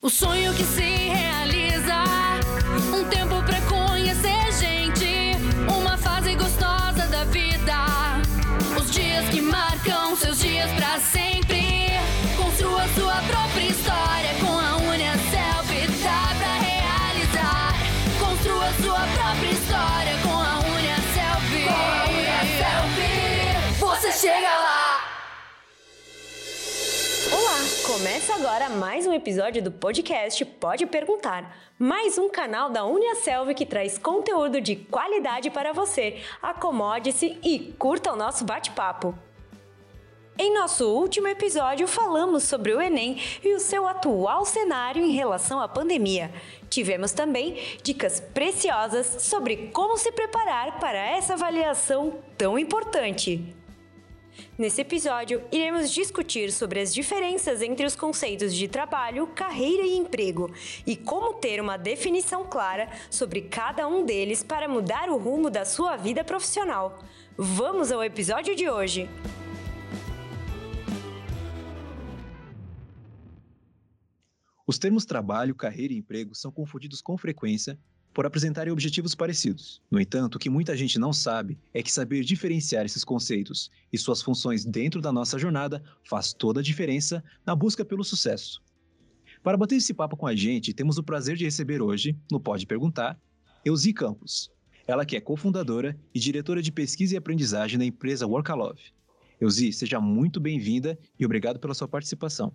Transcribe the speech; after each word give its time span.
O 0.00 0.08
sonho 0.08 0.54
que 0.54 0.62
se 0.62 1.07
agora 28.48 28.70
mais 28.70 29.06
um 29.06 29.12
episódio 29.12 29.62
do 29.62 29.70
podcast 29.70 30.42
Pode 30.42 30.86
Perguntar, 30.86 31.54
mais 31.78 32.16
um 32.16 32.30
canal 32.30 32.70
da 32.70 32.82
Uniaselv 32.82 33.52
que 33.52 33.66
traz 33.66 33.98
conteúdo 33.98 34.58
de 34.58 34.74
qualidade 34.74 35.50
para 35.50 35.74
você. 35.74 36.22
Acomode-se 36.40 37.38
e 37.44 37.74
curta 37.78 38.10
o 38.10 38.16
nosso 38.16 38.46
bate-papo. 38.46 39.14
Em 40.38 40.54
nosso 40.54 40.88
último 40.88 41.28
episódio, 41.28 41.86
falamos 41.86 42.44
sobre 42.44 42.72
o 42.72 42.80
Enem 42.80 43.20
e 43.44 43.52
o 43.52 43.60
seu 43.60 43.86
atual 43.86 44.46
cenário 44.46 45.04
em 45.04 45.12
relação 45.12 45.60
à 45.60 45.68
pandemia. 45.68 46.32
Tivemos 46.70 47.12
também 47.12 47.58
dicas 47.82 48.18
preciosas 48.18 49.24
sobre 49.24 49.68
como 49.74 49.98
se 49.98 50.10
preparar 50.10 50.80
para 50.80 50.98
essa 50.98 51.34
avaliação 51.34 52.14
tão 52.38 52.58
importante. 52.58 53.57
Nesse 54.58 54.80
episódio, 54.80 55.40
iremos 55.52 55.88
discutir 55.88 56.50
sobre 56.50 56.80
as 56.80 56.92
diferenças 56.92 57.62
entre 57.62 57.86
os 57.86 57.94
conceitos 57.94 58.52
de 58.52 58.66
trabalho, 58.66 59.28
carreira 59.28 59.84
e 59.84 59.96
emprego 59.96 60.52
e 60.84 60.96
como 60.96 61.34
ter 61.34 61.60
uma 61.60 61.76
definição 61.76 62.44
clara 62.44 62.90
sobre 63.08 63.42
cada 63.42 63.86
um 63.86 64.04
deles 64.04 64.42
para 64.42 64.68
mudar 64.68 65.10
o 65.10 65.16
rumo 65.16 65.48
da 65.48 65.64
sua 65.64 65.96
vida 65.96 66.24
profissional. 66.24 66.98
Vamos 67.36 67.92
ao 67.92 68.02
episódio 68.02 68.56
de 68.56 68.68
hoje! 68.68 69.08
Os 74.66 74.76
termos 74.76 75.04
trabalho, 75.04 75.54
carreira 75.54 75.94
e 75.94 75.98
emprego 75.98 76.34
são 76.34 76.50
confundidos 76.50 77.00
com 77.00 77.16
frequência 77.16 77.78
por 78.18 78.26
apresentarem 78.26 78.72
objetivos 78.72 79.14
parecidos. 79.14 79.80
No 79.88 80.00
entanto, 80.00 80.34
o 80.34 80.38
que 80.40 80.50
muita 80.50 80.76
gente 80.76 80.98
não 80.98 81.12
sabe 81.12 81.56
é 81.72 81.80
que 81.84 81.92
saber 81.92 82.24
diferenciar 82.24 82.84
esses 82.84 83.04
conceitos 83.04 83.70
e 83.92 83.96
suas 83.96 84.20
funções 84.20 84.64
dentro 84.64 85.00
da 85.00 85.12
nossa 85.12 85.38
jornada 85.38 85.80
faz 86.02 86.32
toda 86.32 86.58
a 86.58 86.62
diferença 86.62 87.22
na 87.46 87.54
busca 87.54 87.84
pelo 87.84 88.02
sucesso. 88.02 88.60
Para 89.40 89.56
bater 89.56 89.76
esse 89.76 89.94
papo 89.94 90.16
com 90.16 90.26
a 90.26 90.34
gente, 90.34 90.74
temos 90.74 90.98
o 90.98 91.02
prazer 91.04 91.36
de 91.36 91.44
receber 91.44 91.80
hoje, 91.80 92.18
no 92.28 92.40
Pode 92.40 92.66
Perguntar, 92.66 93.16
Euzi 93.64 93.92
Campos. 93.92 94.50
Ela 94.84 95.06
que 95.06 95.14
é 95.14 95.20
cofundadora 95.20 95.96
e 96.12 96.18
diretora 96.18 96.60
de 96.60 96.72
pesquisa 96.72 97.14
e 97.14 97.16
aprendizagem 97.16 97.78
da 97.78 97.84
empresa 97.84 98.26
Workalove. 98.26 98.82
Euzi, 99.40 99.72
seja 99.72 100.00
muito 100.00 100.40
bem-vinda 100.40 100.98
e 101.16 101.24
obrigado 101.24 101.60
pela 101.60 101.72
sua 101.72 101.86
participação. 101.86 102.52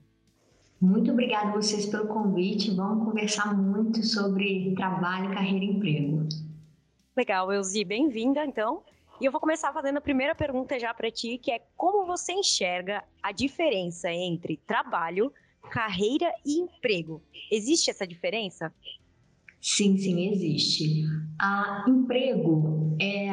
Muito 0.83 1.13
obrigada 1.13 1.47
a 1.47 1.53
vocês 1.53 1.85
pelo 1.85 2.09
convite. 2.09 2.69
Vamos 2.75 3.05
conversar 3.05 3.55
muito 3.55 4.03
sobre 4.03 4.75
trabalho, 4.75 5.33
carreira 5.33 5.63
e 5.63 5.69
emprego. 5.69 6.27
Legal, 7.15 7.53
Elzi, 7.53 7.85
bem-vinda 7.85 8.43
então. 8.45 8.83
E 9.21 9.23
eu 9.23 9.31
vou 9.31 9.39
começar 9.39 9.71
fazendo 9.71 9.99
a 9.99 10.01
primeira 10.01 10.35
pergunta 10.35 10.77
já 10.77 10.93
para 10.93 11.09
ti, 11.09 11.37
que 11.37 11.53
é 11.53 11.61
como 11.77 12.05
você 12.05 12.33
enxerga 12.33 13.01
a 13.23 13.31
diferença 13.31 14.11
entre 14.11 14.57
trabalho, 14.57 15.31
carreira 15.71 16.29
e 16.45 16.59
emprego? 16.59 17.21
Existe 17.49 17.89
essa 17.89 18.05
diferença? 18.05 18.69
Sim, 19.61 19.97
sim, 19.97 20.33
existe. 20.33 21.05
A 21.39 21.85
emprego 21.87 22.97
é, 22.99 23.27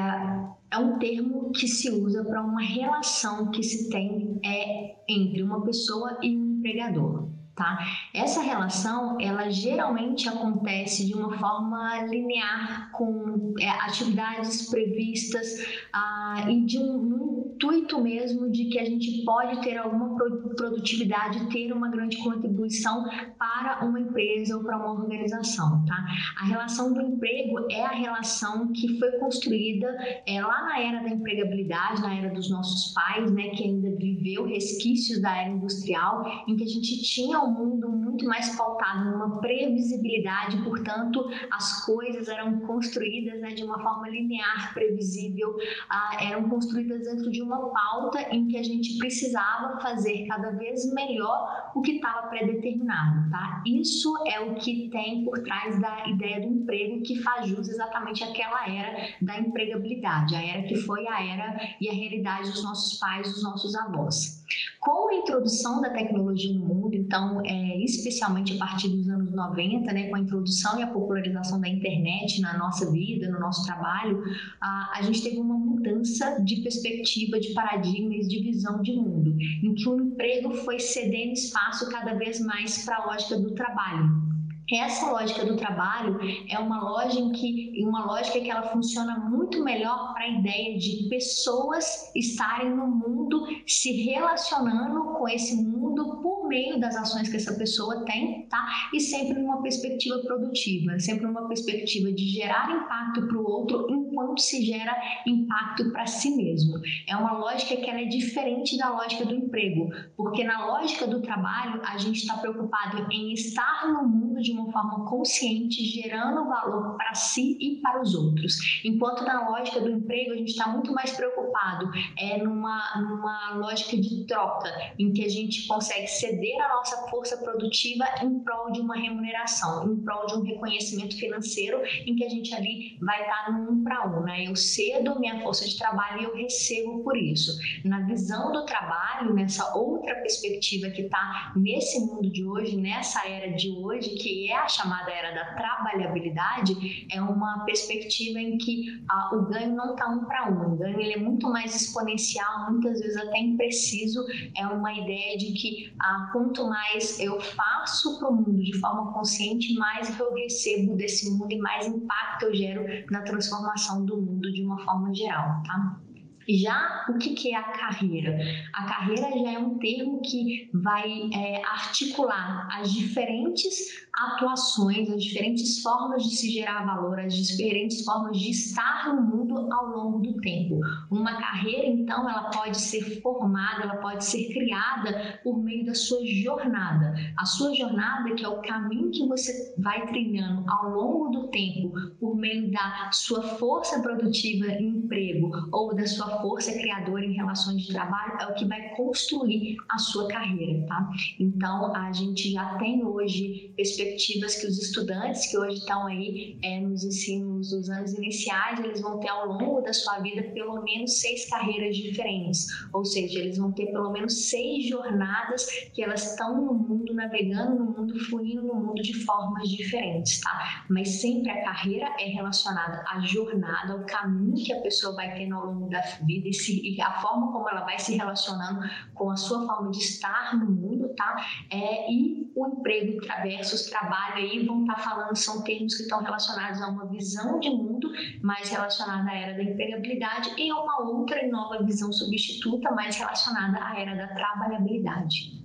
é 0.71 0.79
um 0.79 1.01
termo 1.01 1.51
que 1.51 1.67
se 1.67 1.91
usa 1.91 2.25
para 2.25 2.43
uma 2.43 2.63
relação 2.63 3.51
que 3.51 3.65
se 3.65 3.91
tem 3.91 4.39
é, 4.45 4.95
entre 5.09 5.43
uma 5.43 5.65
pessoa 5.65 6.17
e 6.23 6.37
um 6.37 6.59
empregador. 6.59 7.40
Tá? 7.61 7.79
Essa 8.15 8.41
relação, 8.41 9.21
ela 9.21 9.51
geralmente 9.51 10.27
acontece 10.27 11.07
de 11.07 11.13
uma 11.13 11.37
forma 11.37 12.07
linear, 12.07 12.91
com 12.91 13.53
é, 13.61 13.69
atividades 13.69 14.71
previstas 14.71 15.47
ah, 15.93 16.47
e 16.49 16.65
de 16.65 16.79
um, 16.79 16.97
no 16.97 17.40
intuito 17.61 18.01
mesmo 18.01 18.51
de 18.51 18.65
que 18.65 18.79
a 18.79 18.85
gente 18.85 19.23
pode 19.23 19.61
ter 19.61 19.77
alguma 19.77 20.17
produtividade, 20.57 21.47
ter 21.51 21.71
uma 21.73 21.89
grande 21.91 22.17
contribuição 22.17 23.05
para 23.39 23.85
uma 23.85 24.01
empresa 24.01 24.57
ou 24.57 24.65
para 24.65 24.79
uma 24.79 24.93
organização. 24.93 25.85
Tá? 25.85 26.07
A 26.41 26.47
relação 26.47 26.95
do 26.95 27.03
emprego 27.03 27.71
é 27.71 27.85
a 27.85 27.91
relação 27.91 28.73
que 28.73 28.99
foi 28.99 29.13
construída 29.19 29.87
é, 30.27 30.41
lá 30.41 30.63
na 30.65 30.81
era 30.81 31.03
da 31.03 31.11
empregabilidade, 31.11 32.01
na 32.01 32.15
era 32.15 32.31
dos 32.31 32.51
nossos 32.51 32.95
pais, 32.95 33.31
né, 33.31 33.51
que 33.51 33.65
ainda 33.65 33.95
viveu 33.97 34.47
resquícios 34.47 35.21
da 35.21 35.37
era 35.37 35.51
industrial, 35.51 36.25
em 36.49 36.57
que 36.57 36.65
a 36.65 36.67
gente 36.67 37.03
tinha 37.03 37.41
um 37.41 37.51
mundo 37.53 37.91
muito 37.91 38.25
mais 38.25 38.57
pautado 38.57 39.11
numa 39.11 39.39
previsibilidade, 39.41 40.57
portanto, 40.63 41.29
as 41.53 41.85
coisas 41.85 42.29
eram 42.29 42.61
construídas 42.61 43.39
né, 43.41 43.51
de 43.51 43.65
uma 43.65 43.79
forma 43.83 44.09
linear, 44.09 44.73
previsível, 44.73 45.55
ah, 45.91 46.17
eram 46.23 46.49
construídas 46.49 47.03
dentro 47.05 47.31
de 47.31 47.43
uma 47.51 47.71
pauta 47.71 48.23
em 48.35 48.47
que 48.47 48.57
a 48.57 48.63
gente 48.63 48.97
precisava 48.97 49.81
fazer 49.81 50.27
cada 50.27 50.51
vez 50.53 50.93
melhor 50.93 51.73
o 51.75 51.83
que 51.83 51.93
estava 51.97 52.29
predeterminado, 52.29 53.29
tá? 53.29 53.63
Isso 53.67 54.15
é 54.29 54.39
o 54.41 54.55
que 54.55 54.89
tem 54.91 55.25
por 55.25 55.43
trás 55.43 55.81
da 55.81 56.07
ideia 56.07 56.41
do 56.41 56.47
emprego 56.47 57.03
que 57.03 57.21
faz 57.23 57.49
jus 57.49 57.69
exatamente 57.69 58.23
àquela 58.23 58.69
era 58.69 59.09
da 59.21 59.39
empregabilidade, 59.39 60.35
a 60.35 60.43
era 60.43 60.63
que 60.63 60.77
foi 60.77 61.07
a 61.09 61.23
era 61.25 61.61
e 61.81 61.89
a 61.89 61.93
realidade 61.93 62.51
dos 62.51 62.63
nossos 62.63 62.99
pais, 62.99 63.33
dos 63.33 63.43
nossos 63.43 63.75
avós. 63.75 64.40
Com 64.81 65.09
a 65.09 65.15
introdução 65.15 65.81
da 65.81 65.91
tecnologia 65.91 66.53
no 66.53 66.67
mundo, 66.67 66.95
então, 66.95 67.41
é, 67.45 67.85
especialmente 67.85 68.55
a 68.55 68.59
partir 68.59 68.89
dos 68.89 69.09
anos 69.09 69.33
90, 69.33 69.93
né, 69.93 70.09
com 70.09 70.17
a 70.17 70.21
introdução 70.21 70.79
e 70.79 70.83
a 70.83 70.87
popularização 70.87 71.61
da 71.61 71.69
internet 71.69 72.41
na 72.41 72.57
nossa 72.59 72.91
vida, 72.91 73.31
no 73.31 73.39
nosso 73.39 73.65
trabalho, 73.65 74.23
a, 74.61 74.99
a 74.99 75.03
gente 75.03 75.23
teve 75.23 75.39
uma 75.39 75.57
mudança 75.57 76.43
de 76.43 76.57
perspectiva, 76.63 77.39
de 77.39 77.53
paradigma 77.53 78.15
e 78.15 78.27
de 78.27 78.43
visão 78.43 78.83
de 78.83 78.93
mundo, 78.93 79.37
em 79.63 79.75
que 79.75 79.89
o 79.89 80.01
emprego 80.01 80.55
foi 80.55 80.79
cedendo 80.79 81.33
espaço 81.33 81.89
cada 81.91 82.15
vez 82.15 82.41
mais 82.41 82.85
para 82.85 82.97
a 82.97 83.07
lógica 83.07 83.39
do 83.39 83.55
trabalho. 83.55 84.30
Essa 84.73 85.11
lógica 85.11 85.45
do 85.45 85.57
trabalho 85.57 86.19
é 86.49 86.59
uma 86.59 86.81
lógica 86.81 87.31
que 87.31 87.73
uma 87.85 88.05
lógica 88.05 88.41
que 88.41 88.51
ela 88.51 88.63
funciona 88.63 89.19
muito 89.19 89.63
melhor 89.65 90.13
para 90.13 90.25
a 90.25 90.29
ideia 90.29 90.79
de 90.79 91.09
pessoas 91.09 92.11
estarem 92.15 92.71
no 92.71 92.87
mundo 92.87 93.47
se 93.67 93.91
relacionando 94.03 95.15
com 95.15 95.29
esse 95.29 95.57
mundo 95.57 96.21
meio 96.51 96.81
das 96.81 96.97
ações 96.97 97.29
que 97.29 97.37
essa 97.37 97.55
pessoa 97.55 98.05
tem, 98.05 98.47
tá? 98.49 98.91
E 98.93 98.99
sempre 98.99 99.39
numa 99.39 99.63
perspectiva 99.63 100.19
produtiva, 100.19 100.99
sempre 100.99 101.25
numa 101.25 101.47
perspectiva 101.47 102.13
de 102.13 102.29
gerar 102.29 102.69
impacto 102.71 103.29
para 103.29 103.39
o 103.39 103.45
outro 103.45 103.87
enquanto 103.89 104.41
se 104.41 104.65
gera 104.65 104.95
impacto 105.25 105.93
para 105.93 106.07
si 106.07 106.37
mesmo. 106.37 106.81
É 107.09 107.17
uma 107.17 107.35
lógica 107.35 107.77
que 107.77 107.89
ela 107.89 108.01
é 108.01 108.07
diferente 108.07 108.77
da 108.77 108.91
lógica 108.91 109.25
do 109.25 109.35
emprego, 109.35 109.91
porque 110.17 110.43
na 110.43 110.67
lógica 110.67 111.07
do 111.07 111.23
trabalho 111.23 111.81
a 111.85 111.97
gente 111.97 112.17
está 112.17 112.37
preocupado 112.39 113.07
em 113.13 113.33
estar 113.33 113.87
no 113.87 114.09
mundo 114.09 114.43
de 114.43 114.51
uma 114.51 114.73
forma 114.73 115.07
consciente, 115.09 115.85
gerando 115.85 116.49
valor 116.49 116.97
para 116.97 117.15
si 117.15 117.57
e 117.61 117.81
para 117.81 118.03
os 118.03 118.15
outros. 118.15 118.81
Enquanto 118.85 119.25
na 119.25 119.49
lógica 119.49 119.81
do 119.81 119.89
emprego 119.89 120.33
a 120.33 120.37
gente 120.37 120.51
está 120.51 120.69
muito 120.69 120.93
mais 120.93 121.13
preocupado 121.13 121.91
é 122.19 122.43
numa, 122.43 122.83
numa 123.01 123.55
lógica 123.55 123.97
de 123.97 124.27
troca, 124.27 124.69
em 124.99 125.13
que 125.13 125.25
a 125.25 125.29
gente 125.29 125.69
consegue 125.69 126.09
ceder 126.09 126.40
a 126.61 126.69
nossa 126.69 127.09
força 127.09 127.37
produtiva 127.39 128.05
em 128.23 128.41
prol 128.41 128.71
de 128.73 128.81
uma 128.81 128.97
remuneração, 128.97 129.93
em 129.93 129.97
prol 129.97 130.27
de 130.27 130.35
um 130.35 130.43
reconhecimento 130.43 131.17
financeiro, 131.17 131.81
em 132.07 132.17
que 132.17 132.25
a 132.25 132.29
gente 132.29 132.55
ali 132.55 132.99
vai 133.01 133.21
estar 133.21 133.47
tá 133.47 133.53
no 133.53 133.71
um 133.71 133.85
para 133.85 134.07
um, 134.07 134.23
né? 134.23 134.47
Eu 134.47 134.57
cedo 134.57 135.19
minha 135.19 135.41
força 135.41 135.67
de 135.67 135.77
trabalho 135.79 136.21
e 136.21 136.25
eu 136.25 136.35
recebo 136.35 137.03
por 137.03 137.17
isso. 137.17 137.59
Na 137.85 138.01
visão 138.01 138.53
do 138.53 138.65
trabalho, 138.65 139.35
nessa 139.35 139.77
outra 139.77 140.15
perspectiva 140.17 140.91
que 140.91 141.03
está 141.03 141.53
nesse 141.57 142.01
mundo 142.01 142.31
de 142.31 142.45
hoje, 142.45 142.77
nessa 142.77 143.27
era 143.29 143.53
de 143.55 143.71
hoje, 143.71 144.11
que 144.17 144.51
é 144.51 144.57
a 144.57 144.69
chamada 144.69 145.11
era 145.11 145.33
da 145.33 145.55
trabalhabilidade, 145.55 147.07
é 147.13 147.21
uma 147.21 147.65
perspectiva 147.65 148.39
em 148.39 148.59
que 148.59 149.03
ah, 149.09 149.31
o 149.35 149.43
ganho 149.47 149.75
não 149.75 149.93
está 149.93 150.09
um 150.09 150.25
para 150.25 150.51
um, 150.51 150.75
o 150.75 150.77
ganho 150.77 151.01
ele 151.01 151.15
é 151.15 151.19
muito 151.19 151.49
mais 151.49 151.75
exponencial, 151.75 152.71
muitas 152.71 153.01
vezes 153.01 153.17
até 153.17 153.39
impreciso, 153.39 154.25
é 154.57 154.67
uma 154.67 154.93
ideia 154.93 155.37
de 155.37 155.53
que 155.53 155.93
ah, 156.01 156.30
quanto 156.33 156.69
mais 156.69 157.19
eu 157.21 157.41
faço 157.41 158.19
para 158.19 158.29
o 158.29 158.35
mundo 158.35 158.63
de 158.63 158.79
forma 158.79 159.13
consciente, 159.13 159.75
mais 159.75 160.19
eu 160.19 160.33
recebo 160.35 160.97
desse 160.97 161.31
mundo 161.31 161.53
e 161.53 161.59
mais 161.59 161.87
impacto 161.87 162.47
eu 162.47 162.55
gero 162.55 162.85
na 163.11 163.23
transformação 163.23 164.05
do 164.05 164.21
mundo 164.21 164.53
de 164.53 164.63
uma 164.63 164.79
forma 164.85 165.15
geral, 165.15 165.63
tá? 165.65 166.01
Já 166.49 167.07
o 167.09 167.19
que, 167.19 167.53
é 167.53 167.57
a 167.57 167.63
carreira? 167.63 168.37
A 168.75 168.85
carreira 168.85 169.31
já 169.31 169.53
é 169.53 169.59
um 169.59 169.79
termo 169.79 170.21
que 170.21 170.69
vai 170.75 171.31
é, 171.33 171.63
articular 171.65 172.67
as 172.73 172.93
diferentes 172.93 174.09
atuações, 174.15 175.11
as 175.11 175.23
diferentes 175.23 175.83
formas 175.83 176.25
de 176.25 176.37
se 176.37 176.51
gerar 176.51 176.85
valor, 176.85 177.19
as 177.21 177.35
diferentes 177.35 178.05
formas 178.05 178.39
de 178.39 178.51
estar 178.51 179.15
no 179.15 179.23
mundo 179.23 179.73
ao 179.73 179.87
longo 179.87 180.19
do 180.19 180.41
tempo. 180.41 180.81
Uma 181.11 181.37
carreira, 181.37 181.87
então, 181.87 182.29
ela 182.29 182.51
pode 182.51 182.81
ser 182.81 183.21
formada, 183.21 183.83
ela 183.83 183.97
pode 183.97 184.25
ser 184.25 184.53
criada 184.53 185.41
por 185.43 185.59
meio 185.63 185.87
da 185.87 185.95
sua 185.95 186.25
jornada. 186.25 187.15
A 187.37 187.45
sua 187.45 187.75
jornada, 187.75 188.35
que 188.35 188.45
é 188.45 188.49
o 188.49 188.61
caminho 188.63 189.11
que 189.11 189.27
você 189.27 189.75
vai 189.79 190.07
trilhando 190.07 190.65
ao 190.69 190.91
longo 190.91 191.29
do 191.31 191.49
tempo, 191.49 191.93
por 192.19 192.37
meio 192.37 192.71
da 192.71 193.11
sua 193.13 193.43
força 193.43 194.01
produtiva 194.01 194.67
em 194.67 194.89
emprego 194.89 195.51
ou 195.73 195.95
da 195.95 196.07
sua 196.07 196.41
força 196.41 196.73
criadora 196.73 197.25
em 197.25 197.35
relações 197.35 197.83
de 197.83 197.93
trabalho, 197.93 198.39
é 198.41 198.47
o 198.47 198.55
que 198.55 198.65
vai 198.65 198.95
construir 198.97 199.77
a 199.89 199.99
sua 199.99 200.29
carreira, 200.29 200.87
tá? 200.87 201.09
Então, 201.39 201.95
a 201.95 202.13
gente 202.13 202.53
já 202.53 202.77
tem 202.79 203.05
hoje 203.05 203.75
que 204.05 204.67
os 204.67 204.79
estudantes 204.79 205.51
que 205.51 205.59
hoje 205.59 205.79
estão 205.79 206.07
aí 206.07 206.59
é, 206.63 206.81
nos 206.81 207.05
ensinos 207.05 207.71
dos 207.71 207.89
anos 207.91 208.15
iniciais, 208.15 208.81
eles 208.81 209.01
vão 209.01 209.19
ter 209.21 209.29
ao 209.29 209.47
longo 209.47 209.81
da 209.81 209.93
sua 209.93 210.19
vida 210.21 210.43
pelo 210.55 210.83
menos 210.83 211.21
seis 211.21 211.49
carreiras 211.49 211.97
diferentes, 211.97 212.67
ou 212.93 213.05
seja, 213.05 213.39
eles 213.39 213.59
vão 213.59 213.73
ter 213.73 213.87
pelo 213.87 214.11
menos 214.13 214.49
seis 214.49 214.89
jornadas 214.89 215.67
que 215.95 216.03
elas 216.03 216.31
estão 216.31 216.65
no 216.65 216.75
mundo 216.75 217.15
navegando, 217.15 217.85
no 217.85 217.93
mundo 217.93 218.19
fluindo, 218.27 218.63
no 218.63 218.75
mundo 218.75 219.03
de 219.03 219.15
formas 219.25 219.69
diferentes, 219.69 220.41
tá? 220.41 220.85
Mas 220.89 221.21
sempre 221.21 221.51
a 221.51 221.65
carreira 221.65 222.07
é 222.19 222.25
relacionada 222.25 223.05
à 223.09 223.21
jornada, 223.21 223.93
ao 223.93 224.05
caminho 224.07 224.55
que 224.65 224.73
a 224.73 224.81
pessoa 224.81 225.15
vai 225.15 225.35
tendo 225.35 225.55
ao 225.55 225.67
longo 225.67 225.89
da 225.89 226.01
vida 226.01 226.49
e, 226.49 226.55
se, 226.55 226.81
e 226.83 227.01
a 227.01 227.21
forma 227.21 227.53
como 227.53 227.69
ela 227.69 227.83
vai 227.83 227.99
se 227.99 228.17
relacionando 228.17 228.81
com 229.15 229.31
a 229.31 229.37
sua 229.37 229.67
forma 229.67 229.91
de 229.91 229.99
estar 229.99 230.57
no 230.57 230.71
mundo, 230.71 231.09
tá? 231.15 231.37
É, 231.71 232.11
e 232.11 232.51
o 232.55 232.67
emprego 232.67 233.21
versus 233.43 233.90
trabalho 233.91 234.37
aí 234.37 234.65
vão 234.65 234.83
estar 234.83 234.95
tá 234.95 235.01
falando, 235.01 235.37
são 235.37 235.63
termos 235.63 235.95
que 235.95 236.03
estão 236.03 236.23
relacionados 236.23 236.81
a 236.81 236.89
uma 236.89 237.07
visão 237.07 237.61
de 237.61 237.69
mundo 237.69 238.11
mais 238.43 238.69
relacionada 238.69 239.31
à 239.31 239.35
era 239.35 239.57
da 239.57 239.63
empregabilidade 239.63 240.55
e 240.57 240.73
uma 240.73 241.03
outra 241.03 241.45
e 241.45 241.51
nova 241.51 241.83
visão 241.83 242.13
substituta 242.13 242.91
mais 242.93 243.17
relacionada 243.17 243.79
à 243.85 243.99
era 243.99 244.15
da 244.15 244.29
trabalhabilidade. 244.29 245.61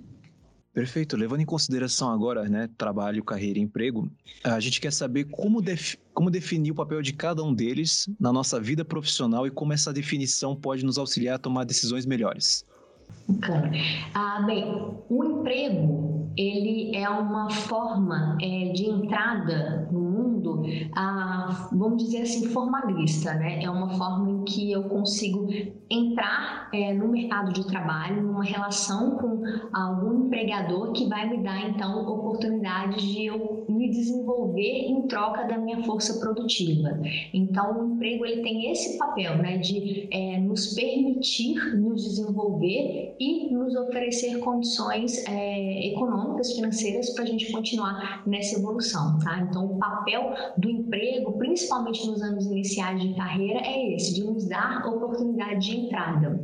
Perfeito. 0.76 1.16
Levando 1.16 1.40
em 1.40 1.46
consideração 1.46 2.10
agora, 2.10 2.46
né, 2.50 2.68
trabalho, 2.76 3.24
carreira 3.24 3.58
e 3.58 3.62
emprego, 3.62 4.10
a 4.44 4.60
gente 4.60 4.78
quer 4.78 4.92
saber 4.92 5.24
como, 5.24 5.62
def 5.62 5.94
como 6.12 6.30
definir 6.30 6.70
o 6.70 6.74
papel 6.74 7.00
de 7.00 7.14
cada 7.14 7.42
um 7.42 7.54
deles 7.54 8.06
na 8.20 8.30
nossa 8.30 8.60
vida 8.60 8.84
profissional 8.84 9.46
e 9.46 9.50
como 9.50 9.72
essa 9.72 9.90
definição 9.90 10.54
pode 10.54 10.84
nos 10.84 10.98
auxiliar 10.98 11.36
a 11.36 11.38
tomar 11.38 11.64
decisões 11.64 12.04
melhores. 12.04 12.62
Bacana. 13.26 13.70
Ah, 14.12 14.42
bem, 14.42 14.64
o 15.08 15.24
emprego 15.24 16.25
ele 16.36 16.94
é 16.94 17.08
uma 17.08 17.50
forma 17.50 18.36
é, 18.40 18.72
de 18.72 18.88
entrada 18.88 19.88
no 19.90 20.00
mundo, 20.00 20.62
ah, 20.94 21.68
vamos 21.72 22.04
dizer 22.04 22.22
assim, 22.22 22.46
formalista, 22.48 23.34
né? 23.34 23.62
É 23.62 23.70
uma 23.70 23.90
forma 23.90 24.30
em 24.30 24.44
que 24.44 24.70
eu 24.70 24.84
consigo 24.84 25.48
entrar 25.88 26.68
é, 26.72 26.92
no 26.92 27.08
mercado 27.08 27.52
de 27.52 27.66
trabalho, 27.66 28.22
numa 28.22 28.44
relação 28.44 29.16
com 29.16 29.42
algum 29.72 30.26
empregador 30.26 30.92
que 30.92 31.08
vai 31.08 31.28
me 31.28 31.42
dar 31.42 31.68
então 31.68 32.06
oportunidades 32.06 33.02
de 33.02 33.26
eu 33.26 33.64
me 33.68 33.88
desenvolver 33.90 34.88
em 34.88 35.02
troca 35.06 35.44
da 35.44 35.58
minha 35.58 35.82
força 35.84 36.18
produtiva. 36.20 37.00
Então, 37.32 37.80
o 37.80 37.94
emprego 37.94 38.26
ele 38.26 38.42
tem 38.42 38.70
esse 38.70 38.98
papel, 38.98 39.38
né, 39.38 39.58
de 39.58 40.08
é, 40.10 40.38
nos 40.38 40.74
permitir 40.74 41.76
nos 41.76 42.02
desenvolver 42.02 43.16
e 43.18 43.52
nos 43.52 43.74
oferecer 43.76 44.38
condições 44.40 45.24
é, 45.26 45.88
econômicas, 46.26 46.52
financeiras 46.52 47.10
para 47.10 47.24
a 47.24 47.26
gente 47.26 47.50
continuar 47.52 48.22
nessa 48.26 48.58
evolução, 48.58 49.18
tá? 49.20 49.38
Então, 49.40 49.66
o 49.66 49.78
papel 49.78 50.34
do 50.56 50.68
emprego, 50.68 51.32
principalmente 51.38 52.06
nos 52.06 52.20
anos 52.22 52.46
iniciais 52.46 53.00
de 53.00 53.14
carreira, 53.14 53.60
é 53.60 53.94
esse, 53.94 54.14
de 54.14 54.24
nos 54.24 54.46
dar 54.48 54.86
oportunidade 54.86 55.66
de 55.66 55.76
entrada. 55.76 56.40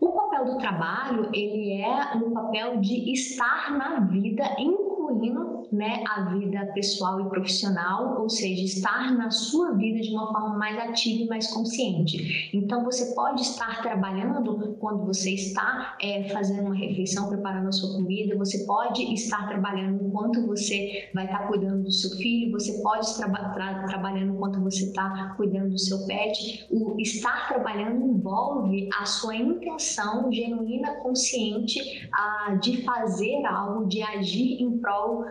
O 0.00 0.08
papel 0.12 0.44
do 0.46 0.58
trabalho, 0.58 1.30
ele 1.32 1.80
é 1.80 2.16
um 2.16 2.32
papel 2.32 2.80
de 2.80 3.12
estar 3.12 3.76
na 3.76 4.00
vida, 4.00 4.44
incluindo 4.58 5.59
né, 5.72 6.02
a 6.08 6.24
vida 6.24 6.66
pessoal 6.74 7.20
e 7.20 7.28
profissional, 7.28 8.20
ou 8.20 8.28
seja, 8.28 8.62
estar 8.62 9.12
na 9.16 9.30
sua 9.30 9.72
vida 9.72 10.00
de 10.00 10.10
uma 10.10 10.32
forma 10.32 10.56
mais 10.56 10.78
ativa 10.78 11.22
e 11.24 11.28
mais 11.28 11.46
consciente. 11.48 12.50
Então, 12.52 12.84
você 12.84 13.14
pode 13.14 13.42
estar 13.42 13.82
trabalhando 13.82 14.76
quando 14.78 15.06
você 15.06 15.30
está 15.30 15.96
é, 16.00 16.28
fazendo 16.28 16.66
uma 16.66 16.74
refeição, 16.74 17.28
preparando 17.28 17.68
a 17.68 17.72
sua 17.72 17.96
comida, 17.96 18.36
você 18.36 18.64
pode 18.66 19.02
estar 19.14 19.48
trabalhando 19.48 20.04
enquanto 20.04 20.46
você 20.46 21.08
vai 21.14 21.26
estar 21.26 21.46
cuidando 21.46 21.84
do 21.84 21.92
seu 21.92 22.10
filho, 22.18 22.52
você 22.52 22.80
pode 22.82 23.06
estar 23.06 23.30
tra 23.54 23.84
trabalhando 23.86 24.34
enquanto 24.34 24.60
você 24.60 24.86
está 24.86 25.34
cuidando 25.36 25.70
do 25.70 25.78
seu 25.78 26.06
pet. 26.06 26.66
O 26.70 26.98
estar 26.98 27.48
trabalhando 27.48 28.04
envolve 28.06 28.88
a 28.98 29.04
sua 29.04 29.36
intenção 29.36 30.30
genuína, 30.32 30.94
consciente 30.96 32.08
ah, 32.12 32.58
de 32.60 32.82
fazer 32.82 33.44
algo, 33.46 33.86
de 33.86 34.02
agir 34.02 34.60
em 34.62 34.78
prol 34.78 35.24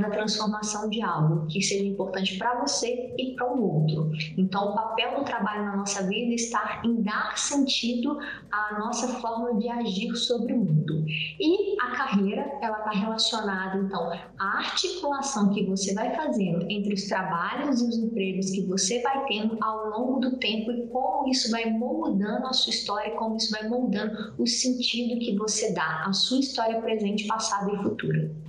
da 0.00 0.10
transformação 0.10 0.88
de 0.88 1.02
algo 1.02 1.46
que 1.46 1.62
seja 1.62 1.84
importante 1.84 2.36
para 2.38 2.60
você 2.60 3.14
e 3.18 3.34
para 3.34 3.52
o 3.52 3.62
outro. 3.62 4.10
Então, 4.36 4.70
o 4.70 4.74
papel 4.74 5.18
do 5.18 5.24
trabalho 5.24 5.64
na 5.64 5.76
nossa 5.76 6.02
vida 6.06 6.34
está 6.34 6.82
em 6.84 7.02
dar 7.02 7.36
sentido 7.38 8.18
à 8.50 8.78
nossa 8.78 9.08
forma 9.20 9.58
de 9.58 9.68
agir 9.68 10.14
sobre 10.16 10.52
o 10.52 10.58
mundo. 10.58 11.04
E 11.06 11.76
a 11.80 11.90
carreira, 11.92 12.50
ela 12.60 12.78
está 12.78 12.90
relacionada, 12.90 13.78
então, 13.78 14.10
à 14.38 14.58
articulação 14.58 15.50
que 15.50 15.64
você 15.66 15.94
vai 15.94 16.14
fazendo 16.14 16.64
entre 16.70 16.94
os 16.94 17.04
trabalhos 17.04 17.80
e 17.80 17.88
os 17.88 17.96
empregos 17.98 18.50
que 18.50 18.62
você 18.66 19.02
vai 19.02 19.24
tendo 19.26 19.56
ao 19.62 19.90
longo 19.90 20.20
do 20.20 20.36
tempo 20.38 20.70
e 20.70 20.86
como 20.88 21.28
isso 21.28 21.50
vai 21.50 21.70
moldando 21.70 22.46
a 22.46 22.52
sua 22.52 22.70
história, 22.70 23.14
como 23.16 23.36
isso 23.36 23.50
vai 23.50 23.68
moldando 23.68 24.34
o 24.38 24.46
sentido 24.46 25.18
que 25.18 25.36
você 25.36 25.72
dá 25.72 26.04
à 26.06 26.12
sua 26.12 26.40
história 26.40 26.80
presente, 26.80 27.26
passada 27.26 27.70
e 27.72 27.76
futura. 27.82 28.43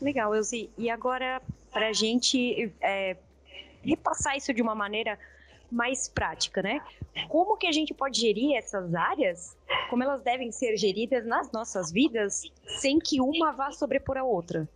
Legal, 0.00 0.34
Elzi. 0.34 0.70
E 0.78 0.88
agora, 0.88 1.42
para 1.72 1.88
a 1.88 1.92
gente 1.92 2.72
é, 2.80 3.16
repassar 3.82 4.36
isso 4.36 4.52
de 4.52 4.62
uma 4.62 4.74
maneira 4.74 5.18
mais 5.70 6.08
prática, 6.08 6.62
né? 6.62 6.80
Como 7.28 7.56
que 7.56 7.66
a 7.66 7.72
gente 7.72 7.92
pode 7.92 8.20
gerir 8.20 8.56
essas 8.56 8.94
áreas? 8.94 9.56
Como 9.90 10.02
elas 10.02 10.22
devem 10.22 10.50
ser 10.50 10.76
geridas 10.76 11.26
nas 11.26 11.50
nossas 11.52 11.90
vidas 11.92 12.42
sem 12.80 12.98
que 12.98 13.20
uma 13.20 13.52
vá 13.52 13.70
sobrepor 13.70 14.16
a 14.16 14.24
outra? 14.24 14.68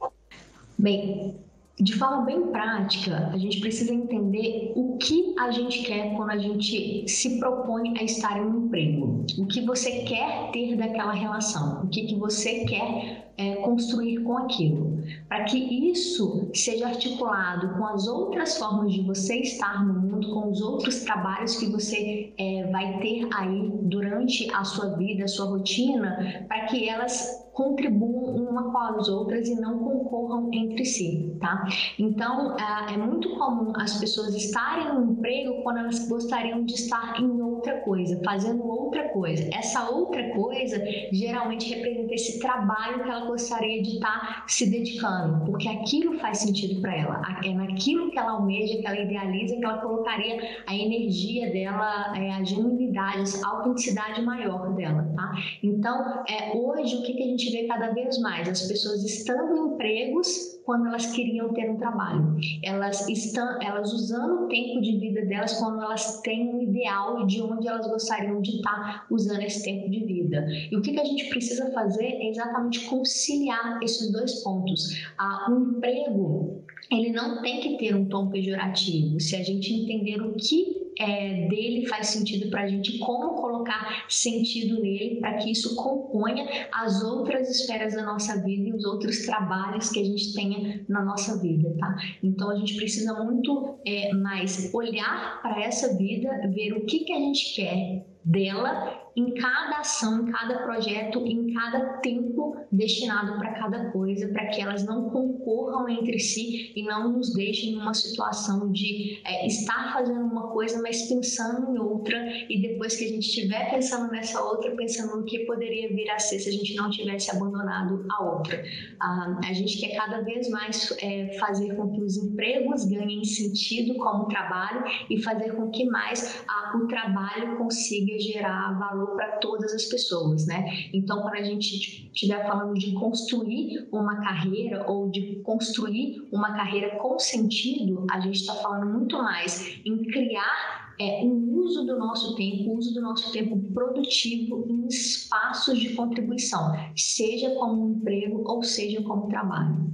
Bem, 0.77 1.39
de 1.79 1.97
forma 1.97 2.23
bem 2.23 2.47
prática, 2.49 3.31
a 3.33 3.39
gente 3.39 3.61
precisa 3.61 3.95
entender 3.95 4.73
o 4.77 4.92
que 5.03 5.35
a 5.39 5.51
gente 5.51 5.83
quer 5.83 6.15
quando 6.17 6.31
a 6.31 6.39
gente 6.39 7.09
se 7.09 7.41
propõe 7.41 7.99
a 7.99 8.05
estar 8.05 8.39
em 8.39 8.47
um 8.47 8.67
emprego. 8.67 9.27
O 9.37 9.47
que 9.47 9.61
você 9.63 10.05
quer 10.05 10.51
ter 10.53 10.77
daquela 10.77 11.13
relação, 11.13 11.83
o 11.85 11.89
que, 11.89 12.03
que 12.07 12.15
você 12.15 12.65
quer 12.65 13.33
é, 13.37 13.57
construir 13.57 14.23
com 14.23 14.37
aquilo. 14.39 15.03
Para 15.29 15.45
que 15.45 15.59
isso 15.59 16.49
seja 16.55 16.87
articulado 16.87 17.77
com 17.77 17.85
as 17.87 18.07
outras 18.07 18.57
formas 18.57 18.93
de 18.93 19.03
você 19.03 19.41
estar 19.41 19.85
no 19.85 19.95
mundo, 19.95 20.33
com 20.33 20.51
os 20.51 20.61
outros 20.61 21.01
trabalhos 21.01 21.57
que 21.57 21.67
você 21.67 22.33
é, 22.39 22.69
vai 22.71 22.99
ter 23.01 23.29
aí 23.35 23.71
durante 23.83 24.49
a 24.53 24.63
sua 24.63 24.97
vida, 24.97 25.25
a 25.25 25.29
sua 25.29 25.47
rotina, 25.47 26.45
para 26.47 26.67
que 26.67 26.89
elas 26.89 27.42
contribuam 27.53 28.35
uma 28.35 28.71
com 28.71 28.79
as 28.79 29.09
outras 29.09 29.49
e 29.49 29.55
não 29.55 29.79
concorram 29.79 30.49
entre 30.53 30.85
si, 30.85 31.37
tá? 31.41 31.67
Então, 31.99 32.57
é, 32.57 32.95
é 32.95 32.97
muito 32.97 33.31
comum 33.37 33.73
as 33.77 33.99
pessoas 33.99 34.35
estarem 34.35 34.95
no 34.95 35.13
emprego 35.13 35.63
quando 35.63 35.79
elas 35.79 36.09
gostariam 36.09 36.65
de 36.65 36.75
estar 36.75 37.21
em 37.21 37.43
outra 37.43 37.81
coisa, 37.81 38.21
fazendo 38.25 38.67
outra 38.67 39.09
coisa. 39.11 39.49
Essa 39.53 39.91
outra 39.91 40.31
coisa 40.31 40.83
geralmente 41.13 41.73
representa 41.75 42.15
esse 42.15 42.41
trabalho 42.41 43.03
que 43.03 43.11
ela 43.11 43.27
gostaria 43.27 43.83
de 43.83 43.95
estar 43.95 44.45
se 44.47 44.71
dedicando, 44.71 45.45
porque 45.45 45.69
aquilo 45.69 46.19
faz 46.19 46.39
sentido 46.39 46.81
para 46.81 46.97
ela, 46.97 47.23
é 47.45 47.53
naquilo 47.53 48.11
que 48.11 48.19
ela 48.19 48.33
almeja, 48.33 48.79
que 48.79 48.87
ela 48.87 48.99
idealiza, 48.99 49.57
que 49.57 49.65
ela 49.65 49.79
colocaria 49.79 50.63
a 50.67 50.75
energia 50.75 51.53
dela, 51.53 52.17
é, 52.17 52.33
a 52.33 52.43
genuinidade, 52.43 53.31
a 53.45 53.49
autenticidade 53.49 54.23
maior 54.23 54.75
dela, 54.75 55.07
tá? 55.15 55.33
Então, 55.63 56.25
é, 56.29 56.57
hoje, 56.57 56.97
o 56.97 57.03
que, 57.03 57.15
que 57.15 57.23
a 57.23 57.27
gente 57.27 57.42
vê 57.51 57.67
cada 57.67 57.91
vez 57.91 58.19
mais? 58.21 58.49
As 58.49 58.67
pessoas 58.67 59.05
estando 59.05 59.57
em 59.57 59.75
empregos 59.75 60.61
quando 60.65 60.87
elas 60.87 61.07
queriam 61.13 61.53
ter 61.53 61.71
um 61.71 61.77
trabalho. 61.77 62.37
Elas 62.63 63.09
estão, 63.09 63.61
elas 63.61 63.93
usando 63.93 64.45
o 64.45 64.49
tempo 64.49 64.81
de 64.81 64.99
vida 64.99 65.25
delas 65.27 65.55
quando 65.59 65.83
elas 65.83 66.21
têm 66.21 66.49
um 66.55 66.63
ideal 66.63 67.27
de 67.27 67.43
onde 67.43 67.67
elas 67.67 67.87
gostariam 67.89 68.41
de 68.41 68.57
estar 68.57 69.07
usando 69.11 69.43
esse 69.43 69.63
tempo 69.65 69.91
de 69.91 70.05
vida. 70.05 70.47
E 70.71 70.77
o 70.77 70.83
que, 70.83 70.93
que 70.93 71.01
a 71.01 71.05
gente 71.05 71.29
precisa 71.29 71.71
fazer 71.73 72.05
é 72.05 72.29
exatamente 72.29 72.85
conciliar 72.87 73.81
esses 73.83 74.13
dois 74.13 74.43
pontos. 74.43 75.05
Ah, 75.19 75.49
um 75.51 75.77
emprego 75.77 76.63
ele 76.91 77.11
não 77.11 77.41
tem 77.41 77.61
que 77.61 77.79
ter 77.79 77.95
um 77.95 78.05
tom 78.05 78.29
pejorativo. 78.29 79.19
Se 79.19 79.35
a 79.37 79.43
gente 79.43 79.73
entender 79.73 80.21
o 80.21 80.35
que 80.35 80.82
é, 80.99 81.49
dele 81.49 81.87
faz 81.87 82.09
sentido 82.09 82.51
para 82.51 82.63
a 82.63 82.69
gente, 82.69 82.99
como 82.99 83.35
colocar 83.41 84.05
sentido 84.09 84.81
nele 84.81 85.21
para 85.21 85.35
que 85.39 85.51
isso 85.51 85.75
componha 85.77 86.47
as 86.73 87.03
outras 87.03 87.49
esferas 87.49 87.95
da 87.95 88.05
nossa 88.05 88.43
vida 88.43 88.69
e 88.69 88.73
os 88.73 88.85
outros 88.85 89.25
trabalhos 89.25 89.91
que 89.91 90.01
a 90.01 90.05
gente 90.05 90.35
tenha 90.35 90.85
na 90.89 91.03
nossa 91.03 91.41
vida, 91.41 91.75
tá? 91.79 91.97
Então 92.23 92.51
a 92.51 92.57
gente 92.57 92.77
precisa 92.77 93.15
muito 93.23 93.79
é, 93.87 94.13
mais 94.13 94.73
olhar 94.75 95.41
para 95.43 95.63
essa 95.63 95.97
vida, 95.97 96.29
ver 96.55 96.73
o 96.75 96.85
que, 96.85 97.01
que 97.01 97.13
a 97.13 97.19
gente 97.19 97.55
quer 97.55 98.07
dela 98.25 99.02
em 99.15 99.35
cada 99.35 99.81
ação, 99.81 100.23
em 100.23 100.33
cada 100.33 100.63
projeto, 100.63 101.19
em 101.27 101.53
cada 101.53 101.99
tempo 101.99 102.57
destinado 102.71 103.39
para 103.39 103.53
cada 103.53 103.91
coisa, 103.91 104.29
para 104.29 104.47
que 104.47 104.61
elas 104.61 104.85
não 104.85 105.11
concorram 105.11 105.89
entre 105.89 106.19
si 106.19 106.73
e 106.75 106.83
não 106.85 107.13
nos 107.13 107.35
deixem 107.35 107.75
numa 107.75 107.93
situação 107.93 108.73
de 108.73 109.21
é, 109.25 109.47
estar 109.47 109.93
fazendo 109.93 110.25
uma 110.25 110.49
coisa, 110.49 110.81
mas 110.81 111.03
pensando 111.09 111.75
em 111.75 111.79
outra, 111.79 112.17
e 112.49 112.61
depois 112.63 112.97
que 112.97 113.05
a 113.05 113.09
gente 113.09 113.27
estiver 113.27 113.71
pensando 113.71 114.11
nessa 114.11 114.43
outra, 114.43 114.75
pensando 114.75 115.17
no 115.17 115.25
que 115.25 115.41
poderia 115.41 115.89
vir 115.89 116.09
a 116.11 116.19
ser 116.19 116.39
se 116.39 116.49
a 116.49 116.53
gente 116.53 116.75
não 116.75 116.91
tivesse 116.91 117.31
abandonado 117.31 118.07
a 118.11 118.25
outra. 118.25 118.63
Ah, 119.01 119.41
a 119.45 119.53
gente 119.53 119.79
quer 119.79 119.95
cada 119.97 120.23
vez 120.23 120.49
mais 120.49 120.95
é, 121.03 121.37
fazer 121.39 121.75
com 121.77 121.91
que 121.93 122.01
os 122.01 122.17
empregos 122.17 122.85
ganhem 122.87 123.25
sentido 123.25 123.95
como 123.97 124.27
trabalho 124.27 124.85
e 125.11 125.21
fazer 125.23 125.55
com 125.55 125.71
que 125.71 125.85
mais 125.85 126.43
o 126.75 126.87
trabalho 126.87 127.59
consiga 127.59 128.19
gerar 128.19 128.79
valor 128.79 129.02
valor 129.03 129.17
para 129.17 129.37
todas 129.39 129.73
as 129.73 129.85
pessoas, 129.85 130.47
né? 130.47 130.89
Então, 130.93 131.21
quando 131.23 131.35
a 131.35 131.43
gente 131.43 132.11
estiver 132.13 132.47
falando 132.47 132.75
de 132.75 132.93
construir 132.93 133.89
uma 133.93 134.17
carreira 134.21 134.89
ou 134.89 135.11
de 135.11 135.41
construir 135.43 136.29
uma 136.33 136.53
carreira 136.55 136.97
com 136.97 137.19
sentido, 137.19 138.07
a 138.11 138.21
gente 138.21 138.41
está 138.41 138.55
falando 138.55 138.91
muito 138.91 139.17
mais 139.17 139.81
em 139.85 140.03
criar 140.05 140.95
é, 141.01 141.25
um 141.25 141.55
uso 141.57 141.85
do 141.85 141.99
nosso 141.99 142.35
tempo, 142.37 142.71
o 142.71 142.79
uso 142.79 142.95
do 142.95 143.01
nosso 143.01 143.33
tempo 143.33 143.57
produtivo 143.73 144.67
em 144.69 144.87
espaços 144.87 145.79
de 145.79 145.95
contribuição, 145.95 146.73
seja 146.97 147.51
como 147.55 147.87
um 147.87 147.93
emprego 147.97 148.43
ou 148.47 148.63
seja 148.63 149.03
como 149.03 149.29
trabalho. 149.29 149.91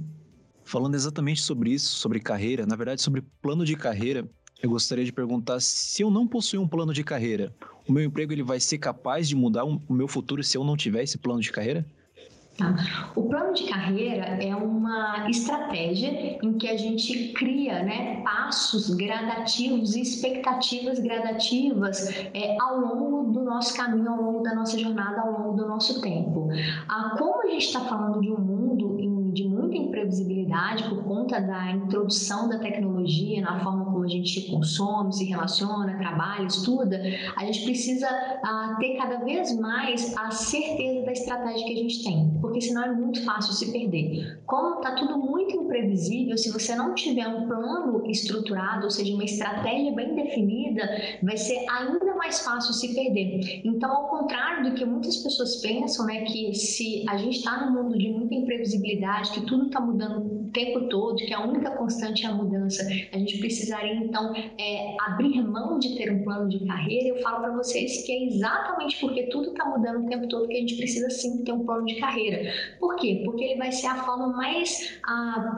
Falando 0.63 0.93
exatamente 0.93 1.41
sobre 1.41 1.71
isso, 1.71 1.95
sobre 1.95 2.19
carreira, 2.19 2.65
na 2.65 2.75
verdade 2.75 3.01
sobre 3.01 3.23
plano 3.41 3.65
de 3.65 3.75
carreira, 3.75 4.29
eu 4.61 4.69
gostaria 4.69 5.05
de 5.05 5.11
perguntar 5.13 5.59
se 5.61 6.01
eu 6.03 6.11
não 6.11 6.27
possuir 6.27 6.59
um 6.59 6.67
plano 6.67 6.93
de 6.93 7.03
carreira, 7.03 7.55
o 7.89 7.93
meu 7.93 8.03
emprego 8.03 8.31
ele 8.31 8.43
vai 8.43 8.59
ser 8.59 8.77
capaz 8.77 9.27
de 9.27 9.35
mudar 9.35 9.65
o 9.65 9.81
meu 9.89 10.07
futuro 10.07 10.43
se 10.43 10.57
eu 10.57 10.63
não 10.63 10.77
tiver 10.77 11.03
esse 11.03 11.17
plano 11.17 11.41
de 11.41 11.51
carreira? 11.51 11.85
Tá. 12.57 12.75
O 13.15 13.23
plano 13.23 13.53
de 13.53 13.63
carreira 13.69 14.25
é 14.25 14.53
uma 14.53 15.29
estratégia 15.29 16.37
em 16.43 16.57
que 16.57 16.67
a 16.67 16.75
gente 16.75 17.31
cria 17.31 17.81
né, 17.83 18.21
passos 18.21 18.93
gradativos 18.95 19.95
e 19.95 20.01
expectativas 20.01 20.99
gradativas 20.99 22.09
é, 22.33 22.57
ao 22.59 22.81
longo 22.81 23.31
do 23.31 23.45
nosso 23.45 23.75
caminho, 23.77 24.09
ao 24.09 24.21
longo 24.21 24.43
da 24.43 24.53
nossa 24.53 24.77
jornada, 24.77 25.21
ao 25.21 25.31
longo 25.31 25.53
do 25.53 25.67
nosso 25.67 26.01
tempo. 26.01 26.49
Ah, 26.89 27.15
como 27.17 27.43
a 27.43 27.47
gente 27.47 27.65
está 27.65 27.79
falando 27.79 28.19
de 28.19 28.29
um 28.29 28.37
mundo 28.37 28.97
de 29.31 29.47
muita 29.47 29.77
imprevisibilidade 29.77 30.89
por 30.89 31.03
conta 31.03 31.39
da 31.39 31.71
introdução 31.71 32.49
da 32.49 32.57
tecnologia 32.59 33.41
na 33.41 33.59
forma 33.59 33.85
como 33.99 34.05
a 34.05 34.07
gente 34.07 34.49
consome, 34.49 35.13
se 35.13 35.25
relaciona, 35.25 35.97
trabalha, 35.97 36.45
estuda, 36.45 37.01
a 37.35 37.45
gente 37.45 37.65
precisa 37.65 38.07
ah, 38.07 38.77
ter 38.79 38.95
cada 38.95 39.17
vez 39.25 39.57
mais 39.59 40.15
a 40.17 40.31
certeza 40.31 41.05
da 41.05 41.11
estratégia 41.11 41.65
que 41.65 41.73
a 41.73 41.75
gente 41.75 42.03
tem 42.03 42.39
porque 42.41 42.61
senão 42.61 42.83
é 42.83 42.91
muito 42.91 43.23
fácil 43.23 43.53
se 43.53 43.71
perder. 43.71 44.41
Como 44.45 44.77
está 44.77 44.93
tudo 44.95 45.17
muito 45.17 45.55
imprevisível, 45.55 46.37
se 46.37 46.51
você 46.51 46.75
não 46.75 46.93
tiver 46.93 47.27
um 47.27 47.47
plano 47.47 48.09
estruturado, 48.09 48.85
ou 48.85 48.91
seja, 48.91 49.13
uma 49.13 49.23
estratégia 49.23 49.91
bem 49.93 50.15
definida, 50.15 50.81
vai 51.21 51.37
ser 51.37 51.65
ainda 51.69 52.15
mais 52.15 52.39
fácil 52.39 52.73
se 52.73 52.93
perder. 52.93 53.61
Então, 53.63 53.91
ao 53.91 54.07
contrário 54.07 54.69
do 54.69 54.75
que 54.75 54.85
muitas 54.85 55.17
pessoas 55.17 55.57
pensam, 55.57 56.05
né, 56.05 56.23
que 56.25 56.53
se 56.53 57.05
a 57.07 57.17
gente 57.17 57.37
está 57.37 57.65
num 57.65 57.83
mundo 57.83 57.97
de 57.97 58.09
muita 58.09 58.33
imprevisibilidade, 58.35 59.31
que 59.31 59.41
tudo 59.41 59.67
está 59.67 59.79
mudando 59.79 60.38
tempo 60.51 60.87
todo, 60.89 61.17
que 61.17 61.33
a 61.33 61.43
única 61.43 61.71
constante 61.71 62.25
é 62.25 62.29
a 62.29 62.33
mudança, 62.33 62.83
a 62.83 63.17
gente 63.17 63.37
precisaria 63.39 63.93
então 63.93 64.33
é, 64.35 64.95
abrir 65.07 65.41
mão 65.41 65.79
de 65.79 65.95
ter 65.95 66.11
um 66.11 66.23
plano 66.23 66.49
de 66.49 66.65
carreira. 66.65 67.09
Eu 67.09 67.21
falo 67.21 67.41
para 67.41 67.55
vocês 67.55 68.03
que 68.05 68.11
é 68.11 68.25
exatamente 68.25 68.99
porque 68.99 69.23
tudo 69.23 69.51
está 69.51 69.65
mudando 69.65 70.05
o 70.05 70.09
tempo 70.09 70.27
todo 70.27 70.47
que 70.47 70.55
a 70.55 70.59
gente 70.59 70.75
precisa 70.75 71.09
sim 71.09 71.43
ter 71.43 71.51
um 71.51 71.65
plano 71.65 71.85
de 71.85 71.95
carreira. 71.95 72.51
Por 72.79 72.95
quê? 72.95 73.21
Porque 73.25 73.43
ele 73.43 73.57
vai 73.57 73.71
ser 73.71 73.87
a 73.87 73.95
forma 74.03 74.27
mais 74.27 74.99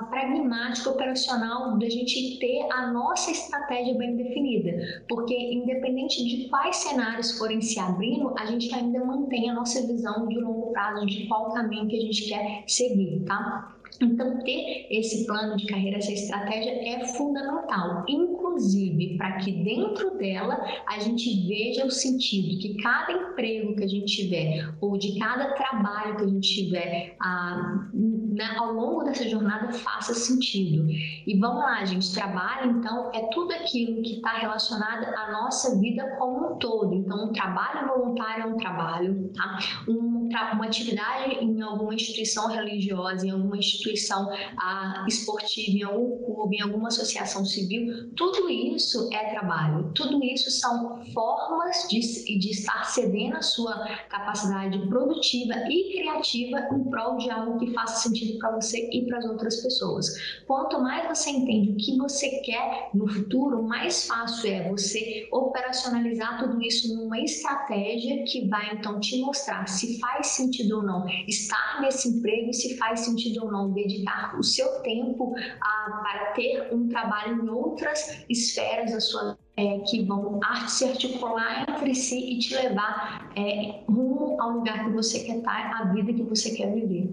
pragmática, 0.10 0.90
operacional 0.90 1.78
da 1.78 1.90
gente 1.90 2.38
ter 2.40 2.68
a 2.72 2.92
nossa 2.92 3.32
estratégia 3.32 3.94
bem 3.96 4.16
definida. 4.16 5.04
Porque, 5.08 5.36
independente 5.36 6.24
de 6.24 6.50
quais 6.50 6.78
cenários 6.78 7.38
forem 7.38 7.62
se 7.62 7.80
abrindo, 7.80 8.34
a 8.38 8.46
gente 8.46 8.74
ainda 8.74 9.04
mantém 9.04 9.50
a 9.50 9.54
nossa 9.54 9.86
visão 9.86 10.28
de 10.28 10.40
longo 10.40 10.72
prazo 10.72 11.06
de 11.06 11.28
qual 11.28 11.54
caminho 11.54 11.88
que 11.88 11.98
a 11.98 12.02
gente 12.02 12.28
quer 12.28 12.64
seguir, 12.68 13.24
tá? 13.26 13.76
Então, 14.00 14.40
ter 14.40 14.88
esse 14.90 15.26
plano 15.26 15.58
de 15.58 15.66
carreira, 15.68 15.98
essa 15.98 16.12
estratégia 16.12 16.72
é 16.72 17.06
fundamental, 17.08 18.04
inclusive 18.42 19.18
para 19.18 19.38
que 19.38 19.52
dentro 19.52 20.18
dela 20.18 20.60
a 20.88 21.00
gente 21.00 21.48
veja 21.48 21.86
o 21.86 21.92
sentido 21.92 22.60
que 22.60 22.82
cada 22.82 23.12
emprego 23.12 23.76
que 23.76 23.84
a 23.84 23.88
gente 23.88 24.06
tiver 24.06 24.74
ou 24.82 24.98
de 24.98 25.18
cada 25.20 25.54
trabalho 25.54 26.18
que 26.18 26.24
a 26.24 26.28
gente 26.28 26.56
tiver 26.56 27.16
ah, 27.22 27.88
né, 27.94 28.56
ao 28.58 28.74
longo 28.74 29.04
dessa 29.04 29.28
jornada 29.28 29.72
faça 29.74 30.14
sentido. 30.14 30.88
E 30.90 31.38
vamos 31.38 31.64
lá, 31.64 31.84
gente, 31.86 32.14
trabalho 32.14 32.72
então 32.72 33.12
é 33.14 33.28
tudo 33.28 33.52
aquilo 33.54 34.02
que 34.02 34.16
está 34.16 34.38
relacionado 34.38 35.04
à 35.04 35.32
nossa 35.32 35.80
vida 35.80 36.16
como 36.18 36.54
um 36.54 36.58
todo. 36.58 36.94
Então, 36.94 37.26
um 37.26 37.34
trabalho 37.34 37.88
voluntário 37.88 38.44
é 38.44 38.48
um 38.48 38.58
trabalho, 38.58 39.32
tá? 39.36 39.60
Um, 39.88 40.30
uma 40.54 40.66
atividade 40.66 41.36
em 41.36 41.62
alguma 41.62 41.94
instituição 41.94 42.48
religiosa, 42.48 43.26
em 43.26 43.32
alguma 43.32 43.58
instituição 43.58 44.30
ah, 44.58 45.06
esportiva, 45.08 45.78
em 45.78 45.84
algum 45.84 46.24
clube, 46.24 46.58
em 46.58 46.62
alguma 46.62 46.88
associação 46.88 47.46
civil, 47.46 48.12
tudo 48.16 48.31
isso 48.50 49.10
é 49.12 49.32
trabalho. 49.32 49.92
Tudo 49.94 50.24
isso 50.24 50.50
são 50.52 51.04
formas 51.14 51.88
de, 51.90 52.00
de 52.40 52.52
estar 52.52 52.86
cedendo 52.86 53.38
a 53.38 53.42
sua 53.42 53.88
capacidade 54.10 54.78
produtiva 54.88 55.54
e 55.70 55.94
criativa 55.94 56.58
em 56.74 56.84
prol 56.90 57.18
de 57.18 57.30
algo 57.30 57.60
que 57.60 57.74
faça 57.74 58.08
sentido 58.08 58.40
para 58.40 58.52
você 58.52 58.90
e 58.92 59.06
para 59.06 59.20
as 59.20 59.26
outras 59.26 59.62
pessoas. 59.62 60.08
Quanto 60.46 60.80
mais 60.82 61.08
você 61.08 61.30
entende 61.30 61.72
o 61.72 61.76
que 61.78 61.98
você 61.98 62.30
quer 62.42 62.90
no 62.94 63.08
futuro, 63.08 63.64
mais 63.64 64.08
fácil 64.08 64.52
é 64.52 64.70
você 64.70 65.28
operacionalizar 65.32 66.40
tudo 66.40 66.62
isso 66.62 66.96
numa 66.96 67.20
estratégia 67.20 68.24
que 68.24 68.48
vai 68.48 68.74
então 68.74 69.00
te 69.00 69.20
mostrar 69.22 69.68
se 69.68 70.00
faz 70.00 70.28
sentido 70.28 70.78
ou 70.78 70.84
não 70.84 71.08
estar 71.28 71.82
nesse 71.82 72.10
emprego 72.10 72.50
e 72.50 72.54
se 72.54 72.78
faz 72.78 73.02
sentido 73.02 73.46
ou 73.46 73.52
não 73.52 73.72
dedicar 73.72 74.38
o 74.38 74.44
seu 74.44 74.82
tempo 74.82 75.34
a, 75.62 76.02
para 76.02 76.32
ter 76.34 76.74
um 76.74 76.88
trabalho 76.88 77.44
em 77.44 77.50
outras 77.50 78.21
esferas 78.30 78.92
da 78.92 79.00
sua 79.00 79.38
é, 79.58 79.80
que 79.80 80.04
vão 80.04 80.40
se 80.68 80.86
articular 80.86 81.66
entre 81.70 81.94
si 81.94 82.34
e 82.34 82.40
te 82.40 82.56
levar 82.56 83.32
é, 83.36 83.84
rumo 83.88 84.42
ao 84.42 84.52
lugar 84.52 84.86
que 84.86 84.92
você 84.92 85.20
quer 85.20 85.38
estar, 85.38 85.82
à 85.82 85.86
vida 85.94 86.14
que 86.14 86.24
você 86.24 86.52
quer 86.52 86.74
viver. 86.74 87.10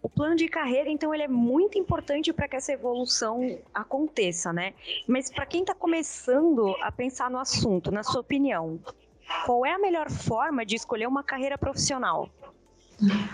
O 0.00 0.08
plano 0.08 0.36
de 0.36 0.48
carreira, 0.48 0.88
então, 0.88 1.12
ele 1.12 1.24
é 1.24 1.28
muito 1.28 1.76
importante 1.76 2.32
para 2.32 2.46
que 2.46 2.56
essa 2.56 2.72
evolução 2.72 3.58
aconteça, 3.74 4.52
né? 4.52 4.72
Mas 5.08 5.30
para 5.30 5.44
quem 5.44 5.62
está 5.62 5.74
começando 5.74 6.74
a 6.82 6.92
pensar 6.92 7.30
no 7.30 7.38
assunto, 7.38 7.90
na 7.90 8.02
sua 8.02 8.20
opinião, 8.20 8.78
qual 9.44 9.66
é 9.66 9.72
a 9.72 9.78
melhor 9.78 10.10
forma 10.10 10.64
de 10.64 10.76
escolher 10.76 11.06
uma 11.06 11.24
carreira 11.24 11.58
profissional? 11.58 12.28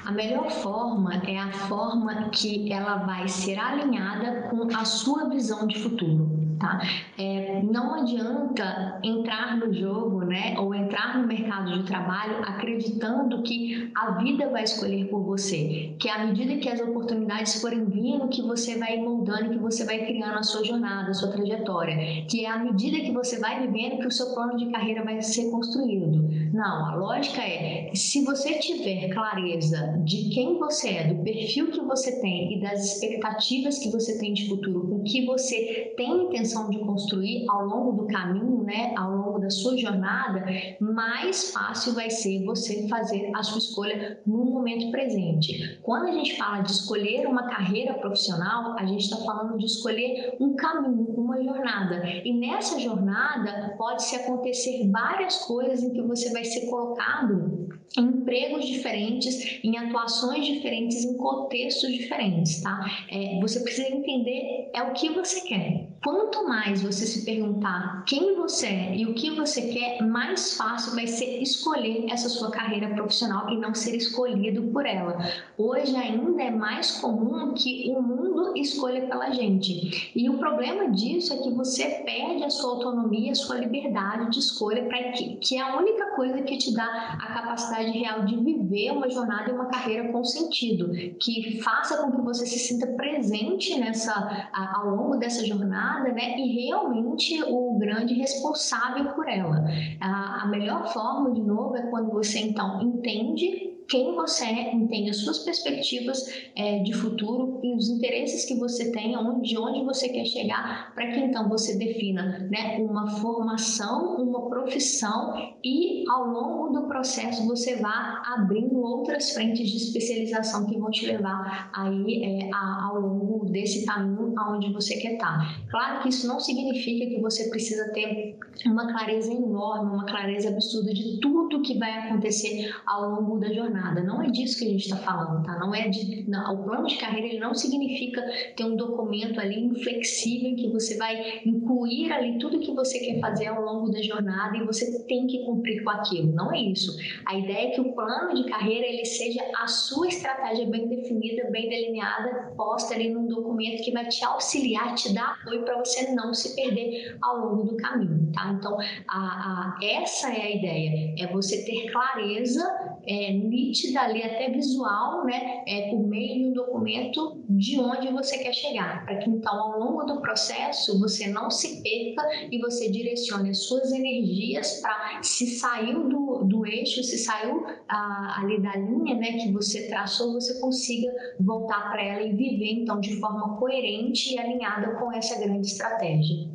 A 0.04 0.10
melhor 0.10 0.50
forma 0.50 1.14
é 1.26 1.38
a 1.38 1.52
forma 1.52 2.28
que 2.30 2.70
ela 2.72 2.96
vai 2.96 3.28
ser 3.28 3.58
alinhada 3.58 4.48
com 4.48 4.64
a 4.76 4.84
sua 4.84 5.28
visão 5.28 5.66
de 5.66 5.78
futuro 5.78 6.33
tá? 6.64 6.80
É, 7.18 7.62
não 7.62 7.94
adianta 7.94 8.98
entrar 9.02 9.56
no 9.56 9.72
jogo, 9.72 10.24
né, 10.24 10.54
ou 10.58 10.74
entrar 10.74 11.18
no 11.18 11.26
mercado 11.26 11.72
de 11.72 11.84
trabalho 11.84 12.38
acreditando 12.42 13.42
que 13.42 13.90
a 13.94 14.12
vida 14.12 14.48
vai 14.48 14.64
escolher 14.64 15.08
por 15.08 15.22
você, 15.22 15.94
que 15.98 16.08
à 16.08 16.26
medida 16.26 16.56
que 16.56 16.68
as 16.68 16.80
oportunidades 16.80 17.60
forem 17.60 17.84
vindo, 17.84 18.28
que 18.28 18.42
você 18.42 18.78
vai 18.78 18.96
moldando, 18.96 19.50
que 19.50 19.58
você 19.58 19.84
vai 19.84 19.98
criando 20.06 20.38
a 20.38 20.42
sua 20.42 20.64
jornada, 20.64 21.10
a 21.10 21.14
sua 21.14 21.30
trajetória, 21.30 22.24
que 22.28 22.44
é 22.44 22.50
à 22.50 22.58
medida 22.58 22.98
que 23.00 23.12
você 23.12 23.38
vai 23.38 23.66
vivendo 23.66 23.98
que 23.98 24.06
o 24.06 24.12
seu 24.12 24.34
plano 24.34 24.56
de 24.56 24.66
carreira 24.70 25.04
vai 25.04 25.20
ser 25.20 25.50
construído. 25.50 26.28
Não, 26.52 26.86
a 26.86 26.94
lógica 26.94 27.42
é, 27.42 27.90
se 27.94 28.24
você 28.24 28.58
tiver 28.58 29.08
clareza 29.08 30.00
de 30.04 30.30
quem 30.30 30.58
você 30.58 30.88
é, 30.90 31.12
do 31.12 31.22
perfil 31.22 31.70
que 31.70 31.80
você 31.80 32.20
tem 32.20 32.56
e 32.56 32.60
das 32.60 32.94
expectativas 32.94 33.78
que 33.78 33.90
você 33.90 34.18
tem 34.18 34.32
de 34.32 34.48
futuro, 34.48 34.88
com 34.88 35.02
que 35.02 35.24
você 35.26 35.92
tem 35.96 36.24
intenção 36.24 36.53
intenção 36.54 36.70
de 36.70 36.78
construir 36.78 37.44
ao 37.48 37.66
longo 37.66 37.92
do 37.92 38.06
caminho, 38.06 38.62
né, 38.62 38.94
ao 38.96 39.10
longo 39.10 39.38
da 39.40 39.50
sua 39.50 39.76
jornada, 39.76 40.44
mais 40.80 41.50
fácil 41.50 41.94
vai 41.94 42.08
ser 42.08 42.44
você 42.44 42.86
fazer 42.88 43.30
a 43.34 43.42
sua 43.42 43.58
escolha 43.58 44.20
no 44.24 44.44
momento 44.44 44.90
presente. 44.90 45.78
Quando 45.82 46.08
a 46.08 46.12
gente 46.12 46.36
fala 46.36 46.62
de 46.62 46.70
escolher 46.70 47.26
uma 47.26 47.48
carreira 47.48 47.94
profissional, 47.94 48.76
a 48.78 48.86
gente 48.86 49.04
está 49.04 49.16
falando 49.16 49.58
de 49.58 49.66
escolher 49.66 50.36
um 50.40 50.54
caminho, 50.54 51.14
uma 51.16 51.42
jornada. 51.42 52.02
E 52.24 52.32
nessa 52.32 52.78
jornada 52.78 53.74
pode-se 53.76 54.16
acontecer 54.16 54.88
várias 54.90 55.38
coisas 55.44 55.82
em 55.82 55.92
que 55.92 56.02
você 56.02 56.30
vai 56.32 56.44
ser 56.44 56.68
colocado 56.68 57.68
em 57.96 58.14
empregos 58.24 58.66
diferentes, 58.66 59.60
em 59.62 59.76
atuações 59.76 60.46
diferentes, 60.46 61.04
em 61.04 61.16
contextos 61.16 61.92
diferentes, 61.92 62.62
tá? 62.62 62.84
É, 63.10 63.38
você 63.40 63.60
precisa 63.60 63.88
entender 63.88 64.70
é 64.72 64.82
o 64.82 64.92
que 64.92 65.10
você 65.10 65.42
quer. 65.42 65.88
Quanto 66.02 66.33
mais 66.42 66.82
você 66.82 67.06
se 67.06 67.24
perguntar 67.24 68.02
quem 68.06 68.34
você 68.34 68.66
é 68.66 68.96
e 68.96 69.06
o 69.06 69.14
que 69.14 69.30
você 69.30 69.68
quer, 69.68 70.02
mais 70.02 70.56
fácil 70.56 70.94
vai 70.94 71.06
ser 71.06 71.40
escolher 71.40 72.06
essa 72.10 72.28
sua 72.28 72.50
carreira 72.50 72.88
profissional 72.88 73.48
e 73.50 73.56
não 73.56 73.74
ser 73.74 73.94
escolhido 73.94 74.62
por 74.72 74.84
ela. 74.84 75.18
Hoje 75.56 75.94
ainda 75.94 76.42
é 76.42 76.50
mais 76.50 76.92
comum 76.92 77.52
que 77.54 77.92
o 77.96 78.02
mundo 78.02 78.52
escolha 78.56 79.06
pela 79.06 79.30
gente. 79.30 80.10
E 80.14 80.28
o 80.28 80.38
problema 80.38 80.90
disso 80.90 81.32
é 81.32 81.36
que 81.36 81.50
você 81.50 81.84
perde 82.04 82.42
a 82.42 82.50
sua 82.50 82.72
autonomia, 82.72 83.32
a 83.32 83.34
sua 83.36 83.56
liberdade 83.56 84.30
de 84.30 84.38
escolha 84.38 84.84
para 84.84 85.12
que, 85.12 85.36
que 85.36 85.56
é 85.56 85.60
a 85.60 85.76
única 85.76 86.06
coisa 86.16 86.42
que 86.42 86.58
te 86.58 86.74
dá 86.74 87.18
a 87.20 87.32
capacidade 87.34 87.90
real 87.90 88.24
de 88.24 88.36
viver 88.36 88.90
uma 88.90 89.08
jornada 89.08 89.50
e 89.50 89.54
uma 89.54 89.66
carreira 89.66 90.10
com 90.10 90.24
sentido, 90.24 90.90
que 91.20 91.60
faça 91.62 91.98
com 91.98 92.12
que 92.12 92.20
você 92.22 92.46
se 92.46 92.58
sinta 92.58 92.86
presente 92.88 93.78
nessa 93.78 94.48
ao 94.52 94.90
longo 94.90 95.16
dessa 95.16 95.44
jornada, 95.44 96.12
né? 96.12 96.23
E 96.30 96.66
realmente 96.66 97.42
o 97.44 97.78
grande 97.78 98.14
responsável 98.14 99.12
por 99.14 99.28
ela. 99.28 99.64
A, 100.00 100.42
a 100.42 100.46
melhor 100.46 100.86
forma, 100.92 101.30
de 101.32 101.40
novo, 101.40 101.76
é 101.76 101.82
quando 101.90 102.10
você 102.10 102.40
então 102.40 102.80
entende 102.82 103.73
quem 103.88 104.14
você 104.14 104.44
é, 104.44 104.74
entende 104.74 105.10
as 105.10 105.18
suas 105.18 105.38
perspectivas 105.40 106.26
é, 106.56 106.78
de 106.80 106.92
futuro 106.92 107.60
e 107.62 107.74
os 107.74 107.88
interesses 107.88 108.44
que 108.44 108.54
você 108.54 108.90
tem, 108.90 109.16
onde, 109.16 109.50
de 109.50 109.58
onde 109.58 109.84
você 109.84 110.08
quer 110.08 110.24
chegar, 110.24 110.92
para 110.94 111.08
que 111.08 111.20
então 111.20 111.48
você 111.48 111.76
defina 111.76 112.38
né, 112.50 112.78
uma 112.78 113.08
formação, 113.18 114.16
uma 114.16 114.48
profissão 114.48 115.34
e 115.62 116.04
ao 116.08 116.26
longo 116.26 116.72
do 116.72 116.86
processo 116.86 117.46
você 117.46 117.76
vá 117.76 118.22
abrindo 118.36 118.80
outras 118.80 119.32
frentes 119.32 119.70
de 119.70 119.76
especialização 119.76 120.66
que 120.66 120.78
vão 120.78 120.90
te 120.90 121.06
levar 121.06 121.70
aí 121.74 122.24
é, 122.24 122.50
a, 122.52 122.88
ao 122.88 123.00
longo 123.00 123.44
desse 123.46 123.84
caminho 123.84 124.32
aonde 124.38 124.72
você 124.72 124.96
quer 124.96 125.14
estar. 125.14 125.62
Claro 125.70 126.02
que 126.02 126.08
isso 126.08 126.26
não 126.26 126.40
significa 126.40 127.06
que 127.06 127.20
você 127.20 127.50
precisa 127.50 127.92
ter 127.92 128.38
uma 128.66 128.86
clareza 128.86 129.32
enorme, 129.32 129.90
uma 129.90 130.06
clareza 130.06 130.48
absurda 130.48 130.92
de 130.92 131.20
tudo 131.20 131.62
que 131.62 131.78
vai 131.78 131.90
acontecer 131.98 132.74
ao 132.86 133.10
longo 133.10 133.38
da 133.38 133.52
jornada 133.52 133.73
Não 134.02 134.22
é 134.22 134.26
disso 134.30 134.58
que 134.58 134.64
a 134.66 134.68
gente 134.68 134.84
está 134.84 134.96
falando, 134.96 135.44
tá? 135.44 135.58
Não 135.58 135.74
é 135.74 135.88
de, 135.88 136.28
não, 136.28 136.54
o 136.54 136.64
plano 136.64 136.86
de 136.86 136.96
carreira 136.96 137.26
ele 137.26 137.38
não 137.38 137.54
significa 137.54 138.22
ter 138.56 138.64
um 138.64 138.76
documento 138.76 139.40
ali 139.40 139.64
inflexível 139.64 140.54
que 140.56 140.70
você 140.70 140.96
vai 140.96 141.40
incluir 141.44 142.12
ali 142.12 142.38
tudo 142.38 142.60
que 142.60 142.72
você 142.72 142.98
quer 142.98 143.20
fazer 143.20 143.46
ao 143.46 143.62
longo 143.62 143.90
da 143.90 144.00
jornada 144.02 144.56
e 144.56 144.64
você 144.64 145.04
tem 145.04 145.26
que 145.26 145.44
cumprir 145.44 145.82
com 145.82 145.90
aquilo. 145.90 146.32
Não 146.32 146.52
é 146.52 146.60
isso. 146.60 146.96
A 147.26 147.36
ideia 147.36 147.68
é 147.68 147.70
que 147.70 147.80
o 147.80 147.92
plano 147.92 148.34
de 148.34 148.48
carreira 148.48 148.86
ele 148.86 149.04
seja 149.04 149.42
a 149.62 149.66
sua 149.66 150.08
estratégia 150.08 150.66
bem 150.66 150.88
definida, 150.88 151.50
bem 151.50 151.68
delineada, 151.68 152.52
posta 152.56 152.94
ali 152.94 153.10
num 153.10 153.26
documento 153.26 153.82
que 153.82 153.92
vai 153.92 154.06
te 154.08 154.24
auxiliar, 154.24 154.94
te 154.94 155.12
dar 155.12 155.38
apoio 155.40 155.64
para 155.64 155.78
você 155.78 156.12
não 156.12 156.32
se 156.32 156.54
perder 156.54 157.16
ao 157.22 157.38
longo 157.38 157.64
do 157.64 157.76
caminho, 157.76 158.30
tá? 158.32 158.56
Então, 158.58 158.78
a, 159.08 159.18
a, 159.18 159.78
essa 159.82 160.28
é 160.28 160.42
a 160.42 160.50
ideia, 160.50 161.14
é 161.18 161.26
você 161.32 161.64
ter 161.64 161.90
clareza 161.90 162.93
é, 163.06 163.32
nítida 163.32 164.00
ali, 164.00 164.22
até 164.22 164.50
visual, 164.50 165.24
né, 165.24 165.62
é, 165.66 165.90
por 165.90 166.06
meio 166.06 166.34
de 166.34 166.44
um 166.48 166.52
documento 166.52 167.44
de 167.48 167.78
onde 167.78 168.08
você 168.08 168.38
quer 168.38 168.52
chegar, 168.52 169.04
para 169.04 169.16
que 169.18 169.30
então 169.30 169.52
ao 169.52 169.78
longo 169.78 170.04
do 170.04 170.20
processo 170.20 170.98
você 170.98 171.28
não 171.28 171.50
se 171.50 171.82
perca 171.82 172.22
e 172.50 172.58
você 172.58 172.90
direcione 172.90 173.50
as 173.50 173.64
suas 173.64 173.92
energias 173.92 174.80
para 174.80 175.22
se 175.22 175.46
saiu 175.46 176.08
do, 176.08 176.44
do 176.44 176.66
eixo, 176.66 177.02
se 177.02 177.18
saiu 177.18 177.64
ali 177.88 178.60
da 178.60 178.76
linha, 178.76 179.16
né, 179.16 179.32
que 179.32 179.52
você 179.52 179.88
traçou, 179.88 180.32
você 180.32 180.60
consiga 180.60 181.10
voltar 181.40 181.90
para 181.90 182.02
ela 182.02 182.22
e 182.22 182.32
viver 182.32 182.72
então 182.72 183.00
de 183.00 183.18
forma 183.18 183.56
coerente 183.56 184.34
e 184.34 184.38
alinhada 184.38 184.94
com 184.94 185.12
essa 185.12 185.38
grande 185.40 185.66
estratégia. 185.66 186.53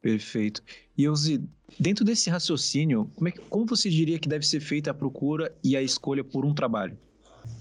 Perfeito. 0.00 0.62
E 0.96 1.04
Elzi, 1.04 1.42
dentro 1.78 2.04
desse 2.04 2.30
raciocínio, 2.30 3.10
como, 3.14 3.28
é 3.28 3.32
que, 3.32 3.40
como 3.40 3.66
você 3.66 3.90
diria 3.90 4.18
que 4.18 4.28
deve 4.28 4.46
ser 4.46 4.60
feita 4.60 4.90
a 4.90 4.94
procura 4.94 5.54
e 5.62 5.76
a 5.76 5.82
escolha 5.82 6.24
por 6.24 6.44
um 6.44 6.54
trabalho? 6.54 6.98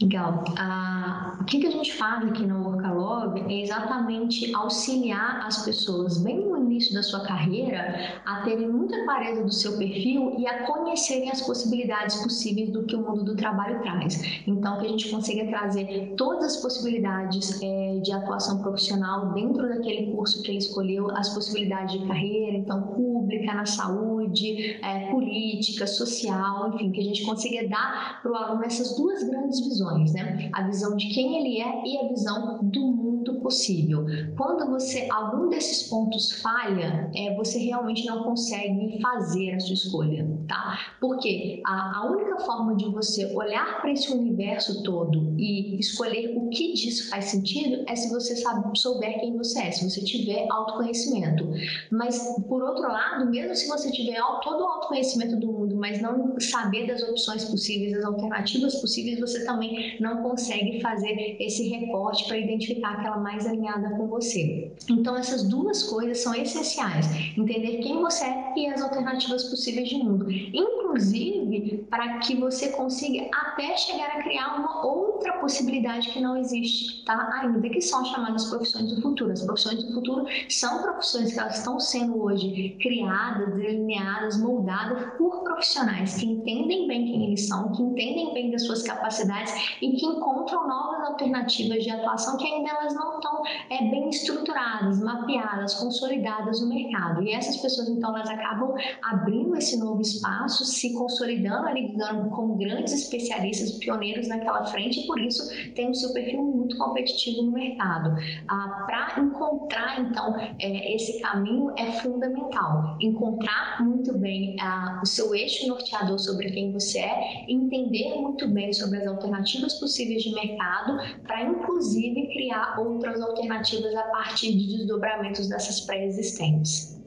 Legal. 0.02 0.46
Ah, 0.58 1.38
o 1.42 1.44
que, 1.44 1.60
que 1.60 1.68
a 1.68 1.72
gente 1.72 1.94
faz 1.98 2.26
aqui 2.26 2.46
no 2.46 2.64
Workalog 2.64 3.38
é 3.54 3.62
exatamente 3.62 4.54
auxiliar 4.56 5.46
as 5.46 5.66
pessoas 5.66 6.18
bem 6.24 6.40
no 6.40 6.58
início 6.58 6.94
da 6.94 7.04
sua 7.04 7.20
carreira 7.22 8.22
a 8.26 8.42
terem 8.44 8.70
muita 8.70 9.04
clareza 9.04 9.44
do 9.44 9.52
seu 9.52 9.78
perfil 9.78 10.36
e 10.38 10.48
a 10.48 10.66
conhecerem 10.66 11.30
as 11.30 11.42
possibilidades 11.42 12.16
possíveis 12.24 12.72
do 12.72 12.84
que 12.84 12.96
o 12.96 13.02
mundo 13.02 13.26
do 13.26 13.36
trabalho 13.36 13.82
traz. 13.82 14.22
Então, 14.48 14.80
que 14.80 14.86
a 14.86 14.90
gente 14.90 15.10
consiga 15.10 15.46
trazer 15.48 16.14
todas 16.16 16.56
as 16.56 16.62
possibilidades 16.62 17.62
é, 17.62 18.00
de 18.02 18.14
atuação 18.14 18.62
profissional 18.62 19.34
dentro 19.34 19.68
daquele 19.68 20.14
curso 20.14 20.42
que 20.44 20.52
ele 20.52 20.60
escolheu, 20.60 21.12
as 21.12 21.28
possibilidades 21.34 22.00
de 22.00 22.08
carreira, 22.08 22.58
então, 22.58 22.82
pública, 22.84 23.54
na 23.54 23.66
saúde, 23.66 24.80
é, 24.82 25.12
política, 25.12 25.86
social, 25.86 26.74
enfim, 26.74 26.92
que 26.92 27.02
a 27.02 27.04
gente 27.04 27.26
consiga 27.26 27.68
dar 27.68 28.22
para 28.22 28.32
o 28.32 28.36
aluno 28.36 28.64
essas 28.64 28.96
duas 28.96 29.24
grandes 29.24 29.60
visões, 29.70 30.14
né? 30.14 30.50
A 30.54 30.64
visão 30.64 30.96
de 30.98 31.08
quem 31.10 31.38
ele 31.38 31.62
é 31.62 31.84
e 31.86 31.98
a 31.98 32.08
visão 32.10 32.60
do 32.62 32.82
mundo 32.92 33.09
possível. 33.42 34.06
Quando 34.38 34.70
você 34.70 35.08
algum 35.12 35.50
desses 35.50 35.88
pontos 35.88 36.42
falha, 36.42 37.10
é, 37.16 37.36
você 37.36 37.60
realmente 37.60 38.06
não 38.06 38.24
consegue 38.24 39.00
fazer 39.02 39.54
a 39.54 39.60
sua 39.60 39.74
escolha, 39.74 40.28
tá? 40.48 40.80
Porque 41.00 41.62
a, 41.66 42.00
a 42.00 42.12
única 42.12 42.38
forma 42.40 42.76
de 42.76 42.86
você 42.90 43.26
olhar 43.34 43.82
para 43.82 43.92
esse 43.92 44.12
universo 44.12 44.84
todo 44.84 45.36
e 45.38 45.80
escolher 45.80 46.38
o 46.38 46.50
que 46.50 46.74
disso 46.74 47.10
faz 47.10 47.26
sentido 47.26 47.84
é 47.88 47.96
se 47.96 48.10
você 48.10 48.36
sabe, 48.36 48.78
souber 48.78 49.20
quem 49.20 49.38
você 49.38 49.60
é, 49.60 49.72
se 49.72 49.90
você 49.90 50.02
tiver 50.04 50.48
autoconhecimento. 50.50 51.50
Mas 51.92 52.36
por 52.48 52.64
outro 52.64 52.84
lado, 52.84 53.30
mesmo 53.30 53.56
se 53.56 53.68
você 53.68 53.92
tiver 53.92 54.20
todo 54.44 54.64
o 54.64 54.68
autoconhecimento 54.68 55.36
do 55.38 55.52
mundo, 55.52 55.76
mas 55.76 56.02
não 56.02 56.40
saber 56.40 56.88
das 56.88 57.02
opções 57.04 57.46
possíveis, 57.46 57.94
das 57.94 58.06
alternativas 58.06 58.76
possíveis, 58.76 59.20
você 59.20 59.46
também 59.46 59.98
não 60.00 60.22
consegue 60.22 60.82
fazer 60.82 61.38
esse 61.40 61.68
recorte 61.70 62.26
para 62.28 62.38
identificar 62.38 62.94
aquela 62.94 63.09
mais 63.18 63.46
alinhada 63.46 63.90
com 63.92 64.08
você. 64.08 64.72
Então, 64.90 65.16
essas 65.16 65.44
duas 65.44 65.84
coisas 65.84 66.20
são 66.20 66.34
essenciais: 66.34 67.08
entender 67.38 67.78
quem 67.78 68.00
você 68.00 68.26
é 68.26 68.54
e 68.56 68.68
as 68.68 68.82
alternativas 68.82 69.46
possíveis 69.46 69.90
de 69.90 69.98
mundo, 69.98 70.30
inclusive 70.32 71.86
para 71.90 72.20
que 72.20 72.36
você 72.36 72.70
consiga 72.70 73.30
até 73.34 73.76
chegar 73.78 74.08
a 74.08 74.24
criar 74.24 74.60
uma 74.60 74.86
outra 74.86 75.34
possibilidade 75.40 76.10
que 76.10 76.20
não 76.20 76.38
existe, 76.38 77.04
tá? 77.06 77.30
Ainda 77.42 77.70
que 77.70 77.82
são 77.82 78.04
chamadas 78.06 78.46
profissões 78.46 78.94
do 78.94 79.02
futuro. 79.02 79.32
As 79.32 79.44
profissões 79.44 79.84
do 79.84 79.94
futuro 79.94 80.26
são 80.50 80.82
profissões 80.82 81.34
que 81.34 81.40
elas 81.40 81.58
estão 81.58 81.80
sendo 81.80 82.22
hoje 82.22 82.78
criadas, 82.82 83.56
delineadas, 83.56 84.40
moldadas 84.40 85.14
por 85.18 85.44
profissionais 85.44 86.18
que 86.18 86.26
entendem 86.26 86.88
bem 86.88 87.06
quem 87.06 87.26
eles 87.28 87.48
são, 87.48 87.72
que 87.72 87.82
entendem 87.82 88.34
bem 88.34 88.52
das 88.52 88.66
suas 88.66 88.84
capacidades 88.84 89.54
e 89.82 89.92
que 89.92 90.06
encontram 90.06 90.68
novas 90.68 91.08
alternativas 91.10 91.84
de 91.84 91.90
atuação 91.90 92.38
que 92.38 92.46
ainda 92.46 92.70
elas 92.70 92.94
não 92.96 92.99
estão 93.16 93.44
é, 93.70 93.90
bem 93.90 94.10
estruturadas, 94.10 95.00
mapeadas, 95.00 95.74
consolidadas 95.76 96.62
no 96.62 96.70
mercado. 96.70 97.22
E 97.24 97.34
essas 97.34 97.58
pessoas, 97.58 97.90
então, 97.90 98.16
elas 98.16 98.30
acabam 98.30 98.74
abrindo 99.04 99.56
esse 99.56 99.78
novo 99.78 100.02
espaço, 100.02 100.66
se 100.66 100.94
consolidando 100.94 101.68
ali 101.68 101.94
como 102.32 102.56
grandes 102.56 102.94
especialistas, 102.94 103.72
pioneiros 103.74 104.28
naquela 104.28 104.66
frente, 104.66 105.02
e 105.02 105.08
por 105.08 105.20
isso 105.20 105.44
tem 105.74 105.90
um 105.90 105.94
seu 105.94 106.14
perfil 106.14 106.42
muito 106.42 106.78
competitivo 106.78 107.44
no 107.44 107.52
mercado. 107.52 108.16
Ah, 108.48 108.84
Para 108.86 109.22
encontrar, 109.22 110.00
então, 110.00 110.36
é, 110.60 110.96
esse 110.96 111.22
caminho 111.22 111.72
é 111.78 111.92
fundamental. 111.94 112.98
Encontrar 113.00 113.84
muito 113.84 114.18
bem 114.18 114.56
ah, 114.62 115.00
o 115.02 115.06
seu 115.06 115.34
eixo 115.36 115.68
norteador 115.68 116.20
sobre 116.20 116.52
quem 116.52 116.72
você 116.72 117.00
é, 117.00 117.46
entender 117.48 118.16
muito 118.16 118.48
bem 118.48 118.72
sobre 118.74 119.00
as 119.00 119.08
alternativas 119.08 119.74
possíveis 119.80 120.24
de 120.24 120.34
mercado 120.34 120.98
para, 121.24 121.44
inclusive, 121.44 122.28
criar 122.34 122.80
outras 122.90 123.22
alternativas 123.22 123.96
a 123.96 124.04
partir 124.04 124.56
de 124.56 124.78
desdobramentos 124.78 125.48
dessas 125.48 125.82
pré-existentes 125.82 127.00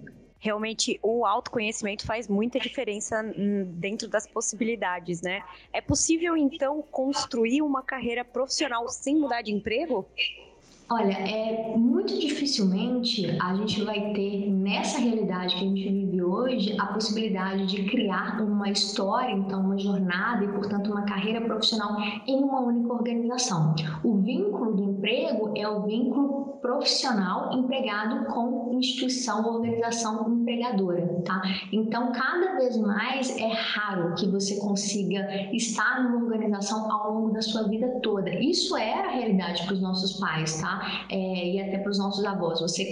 realmente 0.43 0.99
o 1.05 1.25
autoconhecimento 1.25 2.05
faz 2.05 2.27
muita 2.27 2.59
diferença 2.59 3.23
dentro 3.65 4.09
das 4.09 4.27
possibilidades, 4.27 5.23
né? 5.23 5.41
É 5.73 5.81
possível 5.81 6.37
então 6.37 6.83
construir 6.83 7.63
uma 7.63 7.81
carreira 7.81 8.25
profissional 8.25 8.89
sem 8.89 9.17
mudar 9.17 9.43
de 9.43 9.53
emprego? 9.53 10.05
Olha, 10.93 11.13
é 11.13 11.75
muito 11.75 12.21
dificilmente 12.21 13.25
a 13.41 13.55
gente 13.55 13.83
vai 13.83 14.13
ter 14.13 14.53
nessa 14.53 14.99
realidade 14.99 15.57
que 15.57 15.65
a 15.65 15.69
gente 15.69 15.89
vive 15.89 16.23
hoje 16.23 16.77
a 16.79 16.85
possibilidade 16.89 17.65
de 17.65 17.85
criar 17.85 18.43
uma 18.43 18.69
história, 18.69 19.33
então 19.33 19.63
uma 19.63 19.79
jornada 19.79 20.45
e, 20.45 20.49
portanto, 20.49 20.91
uma 20.91 21.07
carreira 21.07 21.41
profissional 21.41 21.97
em 22.27 22.45
uma 22.45 22.61
única 22.61 22.93
organização. 22.93 23.75
O 24.05 24.19
vínculo 24.19 24.77
do 24.77 24.83
emprego 24.83 25.55
é 25.57 25.67
o 25.67 25.83
vínculo 25.85 26.59
profissional 26.61 27.53
empregado 27.59 28.27
com 28.27 28.71
instituição 28.79 29.45
ou 29.45 29.55
organização 29.55 30.31
empregadora, 30.31 31.23
tá? 31.25 31.43
Então, 31.73 32.13
cada 32.13 32.57
vez 32.57 32.77
mais 32.77 33.37
é 33.37 33.49
raro 33.49 34.15
que 34.15 34.29
você 34.29 34.57
consiga 34.61 35.27
estar 35.53 36.05
numa 36.05 36.27
organização 36.27 36.91
ao 36.91 37.15
longo 37.15 37.33
da 37.33 37.43
sua 37.43 37.69
vida 37.69 37.89
toda. 38.03 38.31
Isso 38.39 38.77
era 38.77 39.09
a 39.09 39.13
realidade 39.13 39.65
para 39.65 39.75
os 39.75 39.81
nossos 39.81 40.19
pais, 40.21 40.61
tá? 40.61 40.82
É, 41.11 41.51
e 41.51 41.61
até 41.61 41.79
para 41.79 41.91
os 41.91 41.99
nossos 41.99 42.25
avós. 42.25 42.61
Você, 42.61 42.85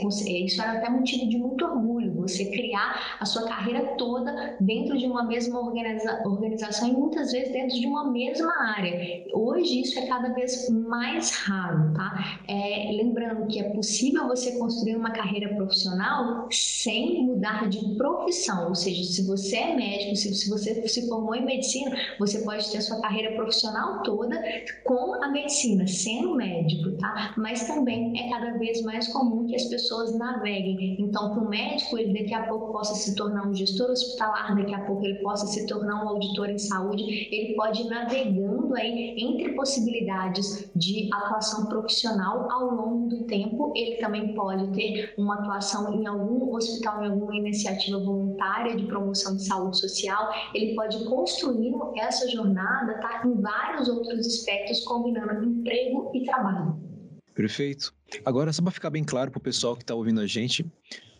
isso 0.44 0.62
era 0.62 0.72
até 0.78 0.88
motivo 0.88 1.28
de 1.28 1.38
muito 1.38 1.64
orgulho, 1.64 2.12
você 2.14 2.46
criar 2.46 3.16
a 3.18 3.24
sua 3.24 3.46
carreira 3.46 3.94
toda 3.96 4.56
dentro 4.60 4.96
de 4.96 5.06
uma 5.06 5.24
mesma 5.24 5.60
organiza, 5.60 6.22
organização 6.24 6.88
e 6.88 6.92
muitas 6.92 7.32
vezes 7.32 7.52
dentro 7.52 7.78
de 7.78 7.86
uma 7.86 8.10
mesma 8.10 8.52
área. 8.76 9.24
Hoje 9.32 9.80
isso 9.80 9.98
é 9.98 10.06
cada 10.06 10.32
vez 10.32 10.68
mais 10.70 11.30
raro, 11.36 11.92
tá? 11.94 12.40
É, 12.48 12.90
lembrando 12.92 13.46
que 13.46 13.60
é 13.60 13.70
possível 13.70 14.28
você 14.28 14.58
construir 14.58 14.96
uma 14.96 15.10
carreira 15.10 15.54
profissional 15.54 16.48
sem 16.50 17.24
mudar 17.24 17.68
de 17.68 17.96
profissão, 17.96 18.68
ou 18.68 18.74
seja, 18.74 19.04
se 19.04 19.26
você 19.26 19.56
é 19.56 19.76
médico, 19.76 20.16
se, 20.16 20.34
se 20.34 20.50
você 20.50 20.86
se 20.88 21.08
formou 21.08 21.34
em 21.34 21.44
medicina, 21.44 21.96
você 22.18 22.40
pode 22.40 22.70
ter 22.70 22.78
a 22.78 22.82
sua 22.82 23.00
carreira 23.00 23.34
profissional 23.34 24.02
toda 24.02 24.40
com 24.84 25.14
a 25.22 25.28
medicina, 25.28 25.86
sendo 25.86 26.34
médico, 26.34 26.92
tá? 26.98 27.34
Mas 27.36 27.66
também 27.66 27.79
é 27.88 28.28
cada 28.28 28.58
vez 28.58 28.82
mais 28.82 29.08
comum 29.08 29.46
que 29.46 29.54
as 29.54 29.64
pessoas 29.64 30.16
naveguem. 30.16 30.96
Então, 31.00 31.30
para 31.30 31.42
o 31.42 31.48
médico, 31.48 31.98
ele 31.98 32.18
daqui 32.18 32.34
a 32.34 32.46
pouco 32.46 32.72
possa 32.72 32.94
se 32.94 33.14
tornar 33.14 33.46
um 33.46 33.54
gestor 33.54 33.90
hospitalar, 33.90 34.56
daqui 34.56 34.74
a 34.74 34.84
pouco 34.84 35.04
ele 35.04 35.18
possa 35.20 35.46
se 35.46 35.66
tornar 35.66 36.04
um 36.04 36.08
auditor 36.08 36.50
em 36.50 36.58
saúde, 36.58 37.02
ele 37.02 37.54
pode 37.54 37.82
ir 37.82 37.88
navegando 37.88 38.74
aí 38.74 39.16
entre 39.18 39.54
possibilidades 39.54 40.70
de 40.74 41.08
atuação 41.12 41.66
profissional 41.66 42.50
ao 42.50 42.74
longo 42.74 43.08
do 43.08 43.24
tempo. 43.24 43.72
Ele 43.74 43.96
também 43.96 44.34
pode 44.34 44.72
ter 44.72 45.14
uma 45.16 45.34
atuação 45.34 45.94
em 45.94 46.06
algum 46.06 46.54
hospital, 46.54 47.04
em 47.04 47.08
alguma 47.08 47.36
iniciativa 47.36 47.98
voluntária 47.98 48.76
de 48.76 48.84
promoção 48.86 49.36
de 49.36 49.44
saúde 49.44 49.78
social. 49.78 50.30
Ele 50.54 50.74
pode 50.74 51.04
construir 51.04 51.74
essa 51.96 52.28
jornada 52.28 52.94
tá, 53.00 53.22
em 53.24 53.40
vários 53.40 53.88
outros 53.88 54.26
aspectos, 54.26 54.84
combinando 54.84 55.44
emprego 55.44 56.10
e 56.14 56.24
trabalho. 56.24 56.89
Perfeito. 57.34 57.94
Agora, 58.24 58.52
só 58.52 58.62
para 58.62 58.72
ficar 58.72 58.90
bem 58.90 59.04
claro 59.04 59.30
para 59.30 59.38
o 59.38 59.42
pessoal 59.42 59.76
que 59.76 59.82
está 59.82 59.94
ouvindo 59.94 60.20
a 60.20 60.26
gente, 60.26 60.64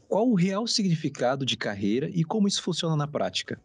qual 0.09 0.29
o 0.29 0.35
real 0.35 0.66
significado 0.66 1.46
de 1.46 1.57
carreira 1.57 2.11
e 2.12 2.25
como 2.25 2.49
isso 2.49 2.62
funciona 2.62 2.96
na 2.96 3.07
prática? 3.07 3.61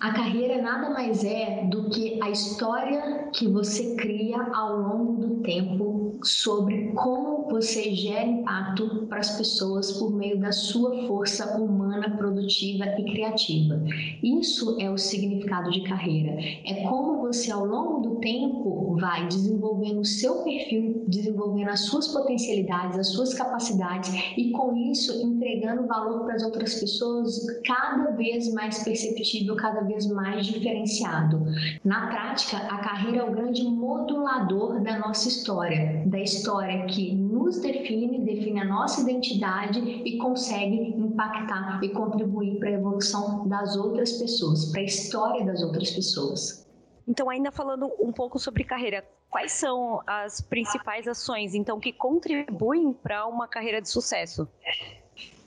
A 0.00 0.12
carreira 0.12 0.62
nada 0.62 0.88
mais 0.88 1.22
é 1.24 1.66
do 1.66 1.90
que 1.90 2.18
a 2.22 2.30
história 2.30 3.28
que 3.34 3.46
você 3.46 3.96
cria 3.96 4.40
ao 4.54 4.78
longo 4.78 5.12
do 5.20 5.42
tempo 5.42 6.18
sobre 6.22 6.92
como 6.92 7.48
você 7.50 7.94
gera 7.94 8.26
impacto 8.26 9.06
para 9.08 9.18
as 9.18 9.36
pessoas 9.36 9.92
por 9.92 10.10
meio 10.10 10.38
da 10.38 10.52
sua 10.52 11.06
força 11.06 11.58
humana, 11.58 12.16
produtiva 12.16 12.86
e 12.98 13.04
criativa. 13.12 13.82
Isso 14.22 14.80
é 14.80 14.90
o 14.90 14.96
significado 14.96 15.70
de 15.70 15.82
carreira. 15.82 16.32
É 16.64 16.86
como 16.88 17.20
você 17.20 17.50
ao 17.50 17.66
longo 17.66 18.00
do 18.00 18.20
tempo 18.20 18.96
vai 18.98 19.26
desenvolvendo 19.28 20.00
o 20.00 20.04
seu 20.04 20.42
perfil, 20.42 21.04
desenvolvendo 21.08 21.68
as 21.68 21.80
suas 21.80 22.08
potencialidades, 22.08 22.98
as 22.98 23.08
suas 23.08 23.34
capacidades 23.34 24.10
e 24.36 24.50
com 24.50 24.74
isso 24.76 25.12
entregando 25.22 25.86
valor 25.86 26.24
para 26.24 26.34
as 26.36 26.42
outras 26.42 26.74
pessoas 26.74 27.46
cada 27.66 28.12
vez 28.12 28.52
mais 28.52 28.82
perceptível, 28.82 29.56
cada 29.56 29.80
vez 29.82 29.89
mais 30.08 30.46
diferenciado. 30.46 31.44
Na 31.84 32.06
prática, 32.06 32.56
a 32.56 32.78
carreira 32.78 33.18
é 33.18 33.24
o 33.24 33.30
grande 33.30 33.62
modulador 33.64 34.80
da 34.80 34.98
nossa 34.98 35.28
história, 35.28 36.02
da 36.06 36.18
história 36.18 36.86
que 36.86 37.14
nos 37.14 37.60
define, 37.60 38.24
define 38.24 38.60
a 38.60 38.64
nossa 38.64 39.00
identidade 39.02 39.80
e 39.80 40.18
consegue 40.18 40.76
impactar 40.76 41.80
e 41.82 41.88
contribuir 41.90 42.58
para 42.58 42.68
a 42.68 42.72
evolução 42.72 43.48
das 43.48 43.76
outras 43.76 44.12
pessoas, 44.12 44.66
para 44.66 44.80
a 44.80 44.84
história 44.84 45.44
das 45.44 45.62
outras 45.62 45.90
pessoas. 45.90 46.66
Então, 47.06 47.28
ainda 47.28 47.50
falando 47.50 47.90
um 47.98 48.12
pouco 48.12 48.38
sobre 48.38 48.62
carreira, 48.62 49.04
quais 49.28 49.52
são 49.52 50.00
as 50.06 50.40
principais 50.40 51.08
ações 51.08 51.54
então 51.54 51.80
que 51.80 51.92
contribuem 51.92 52.92
para 52.92 53.26
uma 53.26 53.48
carreira 53.48 53.80
de 53.80 53.88
sucesso? 53.88 54.48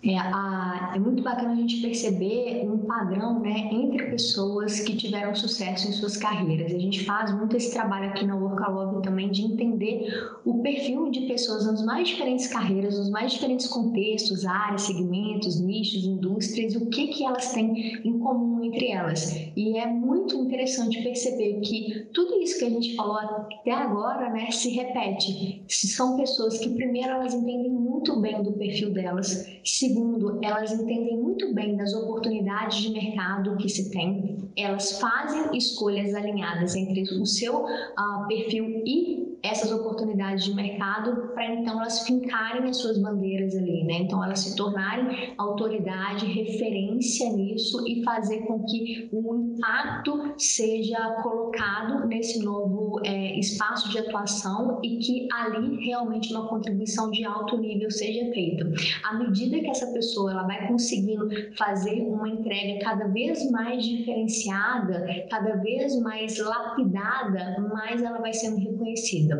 É, 0.05 0.17
a, 0.17 0.91
é, 0.95 0.99
muito 0.99 1.23
bacana 1.23 1.53
a 1.53 1.55
gente 1.55 1.81
perceber 1.81 2.69
um 2.69 2.79
padrão 2.79 3.39
né, 3.39 3.69
entre 3.71 4.11
pessoas 4.11 4.81
que 4.81 4.97
tiveram 4.97 5.33
sucesso 5.33 5.87
em 5.87 5.93
suas 5.93 6.17
carreiras. 6.17 6.73
A 6.73 6.77
gente 6.77 7.05
faz 7.05 7.33
muito 7.33 7.55
esse 7.55 7.71
trabalho 7.71 8.09
aqui 8.09 8.25
na 8.25 8.35
Workalog 8.35 9.01
também 9.01 9.31
de 9.31 9.43
entender 9.43 10.05
o 10.43 10.61
perfil 10.61 11.09
de 11.09 11.21
pessoas 11.21 11.65
nas 11.65 11.85
mais 11.85 12.09
diferentes 12.09 12.47
carreiras, 12.47 12.97
nos 12.99 13.09
mais 13.09 13.31
diferentes 13.31 13.67
contextos, 13.67 14.45
áreas, 14.45 14.81
segmentos, 14.81 15.61
nichos, 15.61 16.03
indústrias, 16.03 16.75
o 16.75 16.87
que, 16.87 17.07
que 17.07 17.25
elas 17.25 17.53
têm 17.53 18.01
em 18.05 18.19
comum 18.19 18.61
entre 18.61 18.91
elas. 18.91 19.33
E 19.55 19.77
é 19.77 19.85
muito 19.87 20.35
interessante 20.35 21.01
perceber 21.01 21.61
que 21.61 22.09
tudo 22.13 22.41
isso 22.41 22.59
que 22.59 22.65
a 22.65 22.69
gente 22.69 22.93
falou 22.95 23.15
até 23.15 23.71
agora 23.71 24.29
né, 24.31 24.51
se 24.51 24.69
repete. 24.71 25.63
São 25.69 26.17
pessoas 26.17 26.57
que, 26.57 26.69
primeiro, 26.69 27.09
elas 27.09 27.33
entendem 27.33 27.71
muito 27.71 28.19
bem 28.19 28.43
do 28.43 28.51
perfil 28.51 28.91
delas, 28.91 29.47
se 29.63 29.92
Segundo, 29.93 30.39
elas 30.43 30.71
entendem 30.71 31.17
muito 31.17 31.53
bem 31.53 31.77
das 31.77 31.93
oportunidades 31.93 32.79
de 32.79 32.91
mercado 32.91 33.55
que 33.57 33.69
se 33.69 33.91
tem, 33.91 34.51
elas 34.57 34.99
fazem 34.99 35.55
escolhas 35.55 36.15
alinhadas 36.15 36.75
entre 36.75 37.03
o 37.19 37.25
seu 37.27 37.65
uh, 37.65 38.27
perfil 38.27 38.81
e 38.85 39.32
essas 39.43 39.71
oportunidades 39.73 40.45
de 40.45 40.55
mercado 40.55 41.33
para 41.33 41.53
então 41.53 41.81
elas 41.81 42.07
fincarem 42.07 42.69
as 42.69 42.77
suas 42.77 42.97
bandeiras 42.97 43.53
ali, 43.55 43.83
né? 43.83 43.95
Então 43.95 44.23
elas 44.23 44.39
se 44.39 44.55
tornarem 44.55 45.33
autoridade, 45.37 46.25
referência 46.25 47.29
nisso 47.29 47.85
e 47.85 48.01
fazer 48.03 48.43
com 48.43 48.63
que 48.63 49.09
o 49.11 49.35
impacto 49.35 50.33
seja 50.37 50.97
colocado 51.21 52.07
nesse 52.07 52.41
novo 52.41 53.01
é, 53.05 53.37
espaço 53.37 53.89
de 53.89 53.99
atuação 53.99 54.79
e 54.81 54.97
que 54.99 55.27
ali 55.33 55.85
realmente 55.85 56.33
uma 56.33 56.47
contribuição 56.47 57.11
de 57.11 57.25
alto 57.25 57.57
nível 57.57 57.91
seja 57.91 58.31
feita. 58.31 58.65
À 59.03 59.17
medida 59.17 59.59
que 59.59 59.69
essa 59.69 59.91
pessoa 59.91 60.31
ela 60.31 60.43
vai 60.43 60.67
conseguindo 60.69 61.27
fazer 61.57 62.01
uma 62.01 62.29
entrega 62.29 62.79
cada 62.85 63.09
vez 63.09 63.51
mais 63.51 63.83
diferenciada, 63.83 65.05
cada 65.29 65.57
vez 65.57 65.99
mais 65.99 66.37
lapidada, 66.39 67.59
mais 67.73 68.01
ela 68.01 68.19
vai 68.19 68.31
sendo 68.31 68.57
reconhecida 68.57 69.32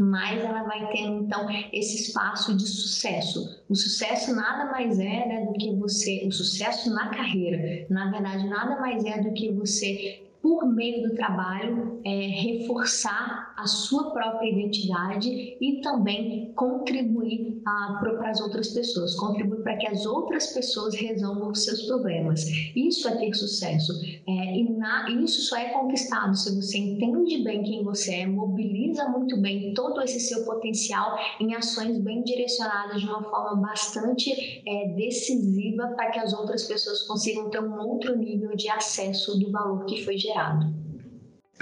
mais 0.00 0.42
ela 0.42 0.62
vai 0.62 0.90
tendo 0.90 1.24
então 1.24 1.46
esse 1.72 2.02
espaço 2.02 2.56
de 2.56 2.66
sucesso. 2.66 3.62
O 3.68 3.74
sucesso 3.74 4.34
nada 4.34 4.70
mais 4.70 4.98
é 4.98 5.26
né, 5.26 5.46
do 5.46 5.52
que 5.52 5.74
você, 5.76 6.24
o 6.26 6.32
sucesso 6.32 6.92
na 6.94 7.08
carreira, 7.08 7.86
na 7.90 8.10
verdade 8.10 8.48
nada 8.48 8.80
mais 8.80 9.04
é 9.04 9.20
do 9.20 9.32
que 9.32 9.50
você 9.52 10.22
por 10.42 10.66
meio 10.66 11.08
do 11.08 11.14
trabalho, 11.14 12.00
é, 12.04 12.26
reforçar 12.26 13.51
a 13.62 13.66
sua 13.66 14.10
própria 14.10 14.50
identidade 14.50 15.28
e 15.60 15.80
também 15.80 16.52
contribuir 16.54 17.62
ah, 17.66 17.98
para 18.00 18.30
as 18.30 18.40
outras 18.40 18.68
pessoas, 18.68 19.14
contribuir 19.14 19.62
para 19.62 19.76
que 19.76 19.86
as 19.86 20.04
outras 20.04 20.48
pessoas 20.48 20.94
resolvam 20.94 21.50
os 21.50 21.64
seus 21.64 21.82
problemas. 21.82 22.44
Isso 22.74 23.08
é 23.08 23.16
ter 23.16 23.32
sucesso. 23.34 23.92
É, 24.28 24.58
e 24.58 24.68
na, 24.76 25.08
isso 25.10 25.42
só 25.42 25.56
é 25.56 25.70
conquistado 25.70 26.36
se 26.36 26.54
você 26.54 26.78
entende 26.78 27.42
bem 27.44 27.62
quem 27.62 27.84
você 27.84 28.16
é, 28.16 28.26
mobiliza 28.26 29.08
muito 29.08 29.40
bem 29.40 29.72
todo 29.74 30.02
esse 30.02 30.20
seu 30.20 30.44
potencial 30.44 31.16
em 31.40 31.54
ações 31.54 31.98
bem 31.98 32.22
direcionadas 32.24 33.00
de 33.00 33.06
uma 33.06 33.22
forma 33.22 33.62
bastante 33.62 34.32
é, 34.66 34.88
decisiva 34.96 35.88
para 35.96 36.10
que 36.10 36.18
as 36.18 36.32
outras 36.32 36.64
pessoas 36.64 37.02
consigam 37.02 37.48
ter 37.48 37.62
um 37.62 37.78
outro 37.78 38.16
nível 38.16 38.54
de 38.56 38.68
acesso 38.68 39.38
do 39.38 39.50
valor 39.50 39.84
que 39.86 40.04
foi 40.04 40.18
gerado 40.18 40.32
gerado. 40.32 40.81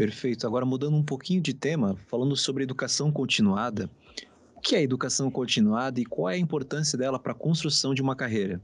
Perfeito. 0.00 0.46
Agora, 0.46 0.64
mudando 0.64 0.96
um 0.96 1.02
pouquinho 1.02 1.42
de 1.42 1.52
tema, 1.52 1.94
falando 2.06 2.34
sobre 2.34 2.62
educação 2.62 3.12
continuada, 3.12 3.90
o 4.56 4.60
que 4.62 4.74
é 4.74 4.82
educação 4.82 5.30
continuada 5.30 6.00
e 6.00 6.06
qual 6.06 6.30
é 6.30 6.36
a 6.36 6.38
importância 6.38 6.96
dela 6.96 7.18
para 7.18 7.32
a 7.32 7.34
construção 7.34 7.92
de 7.92 8.00
uma 8.00 8.16
carreira? 8.16 8.62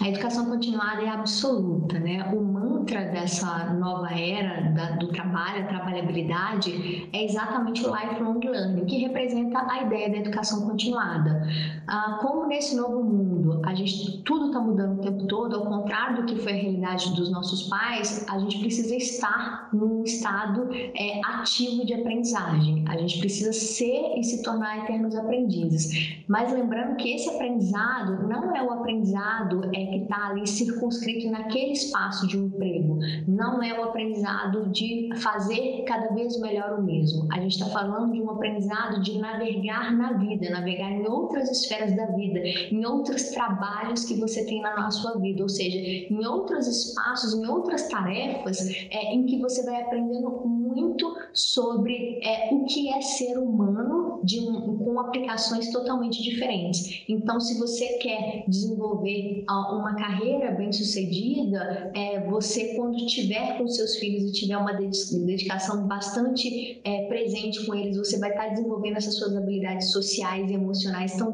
A 0.00 0.08
educação 0.08 0.46
continuada 0.46 1.02
é 1.02 1.08
absoluta, 1.08 1.98
né? 1.98 2.32
O 2.32 2.40
mantra 2.40 3.06
dessa 3.06 3.74
nova 3.74 4.08
era 4.12 4.70
da, 4.70 4.90
do 4.92 5.08
trabalho, 5.08 5.64
a 5.64 5.66
trabalhabilidade, 5.66 7.08
é 7.12 7.24
exatamente 7.24 7.84
o 7.84 7.92
lifelong 7.92 8.38
learning, 8.38 8.84
que 8.84 8.98
representa 8.98 9.66
a 9.68 9.82
ideia 9.82 10.08
da 10.08 10.16
educação 10.18 10.68
continuada. 10.68 11.42
Ah, 11.88 12.18
como 12.22 12.46
nesse 12.46 12.76
novo 12.76 13.02
mundo 13.02 13.60
a 13.64 13.74
gente 13.74 14.22
tudo 14.22 14.46
está 14.46 14.60
mudando 14.60 14.98
o 14.98 15.02
tempo 15.02 15.26
todo, 15.26 15.56
ao 15.56 15.66
contrário 15.66 16.16
do 16.16 16.26
que 16.26 16.36
foi 16.36 16.52
a 16.52 16.56
realidade 16.56 17.14
dos 17.16 17.30
nossos 17.30 17.64
pais, 17.64 18.24
a 18.28 18.38
gente 18.38 18.60
precisa 18.60 18.94
estar 18.94 19.68
num 19.72 20.04
estado 20.04 20.68
é, 20.72 21.20
ativo 21.24 21.84
de 21.84 21.94
aprendizagem. 21.94 22.84
A 22.88 22.96
gente 22.96 23.18
precisa 23.18 23.52
ser 23.52 24.16
e 24.16 24.22
se 24.22 24.42
tornar 24.44 24.78
eternos 24.84 25.16
aprendizes. 25.16 26.22
Mas 26.28 26.52
lembrando 26.52 26.96
que 26.96 27.12
esse 27.12 27.28
aprendizado 27.30 28.28
não 28.28 28.54
é 28.54 28.62
o 28.62 28.70
aprendizado 28.70 29.68
é 29.74 29.87
que 29.88 29.96
está 29.96 30.28
ali 30.28 30.46
circunscrito 30.46 31.30
naquele 31.30 31.72
espaço 31.72 32.26
de 32.26 32.38
um 32.38 32.46
emprego. 32.46 32.98
Não 33.26 33.62
é 33.62 33.78
o 33.78 33.84
aprendizado 33.84 34.68
de 34.70 35.10
fazer 35.16 35.84
cada 35.86 36.14
vez 36.14 36.38
melhor 36.40 36.78
o 36.78 36.82
mesmo. 36.82 37.26
A 37.32 37.40
gente 37.40 37.52
está 37.52 37.66
falando 37.66 38.12
de 38.12 38.20
um 38.20 38.30
aprendizado 38.30 39.02
de 39.02 39.18
navegar 39.18 39.96
na 39.96 40.12
vida, 40.14 40.50
navegar 40.50 40.90
em 40.90 41.06
outras 41.06 41.50
esferas 41.50 41.94
da 41.96 42.06
vida, 42.06 42.40
em 42.70 42.84
outros 42.84 43.24
trabalhos 43.30 44.04
que 44.04 44.14
você 44.14 44.44
tem 44.44 44.60
na 44.62 44.90
sua 44.90 45.18
vida, 45.18 45.42
ou 45.42 45.48
seja, 45.48 45.78
em 45.78 46.26
outros 46.26 46.66
espaços, 46.66 47.34
em 47.34 47.46
outras 47.46 47.88
tarefas 47.88 48.68
é, 48.90 49.14
em 49.14 49.26
que 49.26 49.38
você 49.38 49.64
vai 49.64 49.82
aprendendo 49.82 50.30
muito 50.46 51.14
sobre 51.32 52.20
é, 52.22 52.52
o 52.52 52.64
que 52.64 52.92
é 52.92 53.00
ser 53.00 53.38
humano 53.38 54.20
um, 54.40 54.78
com 54.78 55.00
aplicações 55.00 55.70
totalmente 55.70 56.22
diferentes. 56.22 57.04
Então, 57.08 57.40
se 57.40 57.58
você 57.58 57.98
quer 57.98 58.44
desenvolver 58.48 59.44
uma 59.48 59.94
carreira 59.94 60.52
bem 60.52 60.72
sucedida, 60.72 61.90
é, 61.94 62.20
você 62.28 62.74
quando 62.74 62.96
tiver 63.06 63.58
com 63.58 63.66
seus 63.68 63.96
filhos 63.96 64.30
e 64.30 64.32
tiver 64.32 64.56
uma 64.56 64.72
dedicação 64.72 65.86
bastante 65.86 66.80
é, 66.84 67.07
presente 67.08 67.64
com 67.66 67.74
eles, 67.74 67.96
você 67.96 68.18
vai 68.18 68.30
estar 68.30 68.48
desenvolvendo 68.48 68.96
essas 68.96 69.16
suas 69.16 69.36
habilidades 69.36 69.90
sociais 69.90 70.50
e 70.50 70.54
emocionais 70.54 71.16
tão 71.16 71.32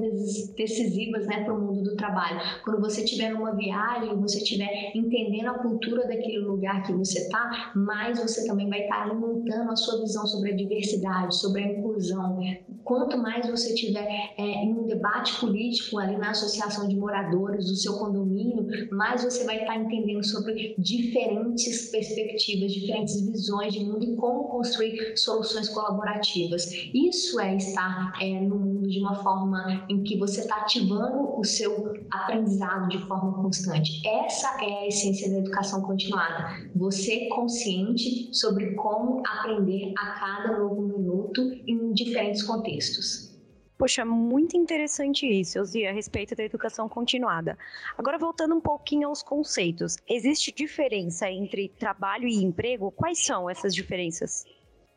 decisivas 0.57 1.27
né, 1.27 1.45
para 1.45 1.55
o 1.55 1.61
mundo 1.61 1.83
do 1.83 1.97
trabalho. 1.97 2.41
Quando 2.65 2.81
você 2.81 3.03
estiver 3.03 3.31
numa 3.31 3.55
viagem, 3.55 4.17
você 4.17 4.39
estiver 4.39 4.93
entendendo 4.95 5.49
a 5.49 5.59
cultura 5.59 6.07
daquele 6.07 6.39
lugar 6.39 6.83
que 6.83 6.93
você 6.93 7.19
está, 7.21 7.73
mais 7.75 8.19
você 8.19 8.47
também 8.47 8.69
vai 8.69 8.83
estar 8.83 9.03
alimentando 9.03 9.71
a 9.71 9.77
sua 9.77 10.01
visão 10.01 10.27
sobre 10.27 10.53
a 10.53 10.57
diversidade, 10.57 11.37
sobre 11.37 11.63
a 11.63 11.73
inclusão. 11.73 12.39
Quanto 12.85 13.17
mais 13.17 13.49
você 13.49 13.75
tiver 13.75 14.07
é, 14.37 14.43
em 14.43 14.75
um 14.75 14.87
debate 14.87 15.41
político 15.41 15.99
ali 15.99 16.17
na 16.17 16.31
associação 16.31 16.87
de 16.87 16.97
moradores 16.97 17.67
do 17.67 17.77
seu 17.77 17.95
condomínio, 17.95 18.67
mais 18.91 19.25
você 19.25 19.45
vai 19.45 19.61
estar 19.61 19.77
entendendo 19.77 20.23
sobre 20.25 20.75
diferentes 20.79 21.91
perspectivas, 21.91 22.73
diferentes 22.73 23.21
visões 23.27 23.73
de 23.73 23.85
mundo 23.85 24.05
e 24.05 24.15
como 24.17 24.49
construir 24.49 25.17
soluções 25.17 25.64
colaborativas. 25.69 26.71
Isso 26.93 27.41
é 27.41 27.57
estar 27.57 28.13
é, 28.21 28.41
no 28.41 28.57
mundo 28.57 28.89
de 28.89 29.01
uma 29.01 29.15
forma 29.23 29.87
em 29.89 30.03
que 30.03 30.19
você 30.19 30.41
está 30.41 30.57
ativando 30.57 31.39
o 31.39 31.45
seu 31.45 31.93
aprendizado 32.11 32.89
de 32.89 32.99
forma 33.07 33.35
constante. 33.43 34.07
Essa 34.07 34.49
é 34.63 34.85
a 34.85 34.87
essência 34.87 35.31
da 35.31 35.39
educação 35.39 35.83
continuada. 35.83 36.71
Você 36.75 37.29
consciente 37.29 38.29
sobre 38.33 38.75
como 38.75 39.23
aprender 39.27 39.93
a 39.99 40.07
cada 40.13 40.59
novo 40.59 40.83
minuto 40.83 41.41
em 41.67 41.93
diferentes 41.93 42.43
contextos. 42.43 43.35
Poxa, 43.77 44.05
muito 44.05 44.57
interessante 44.57 45.27
isso, 45.27 45.59
Elzia, 45.59 45.91
a 45.91 45.93
respeito 45.93 46.37
da 46.37 46.45
educação 46.45 46.89
continuada. 46.89 47.59
Agora, 47.99 48.17
voltando 48.17 48.55
um 48.55 48.61
pouquinho 48.61 49.09
aos 49.09 49.21
conceitos, 49.21 49.97
existe 50.09 50.53
diferença 50.53 51.29
entre 51.29 51.69
trabalho 51.69 52.29
e 52.29 52.37
emprego? 52.37 52.93
Quais 52.93 53.25
são 53.25 53.51
essas 53.51 53.75
diferenças? 53.75 54.45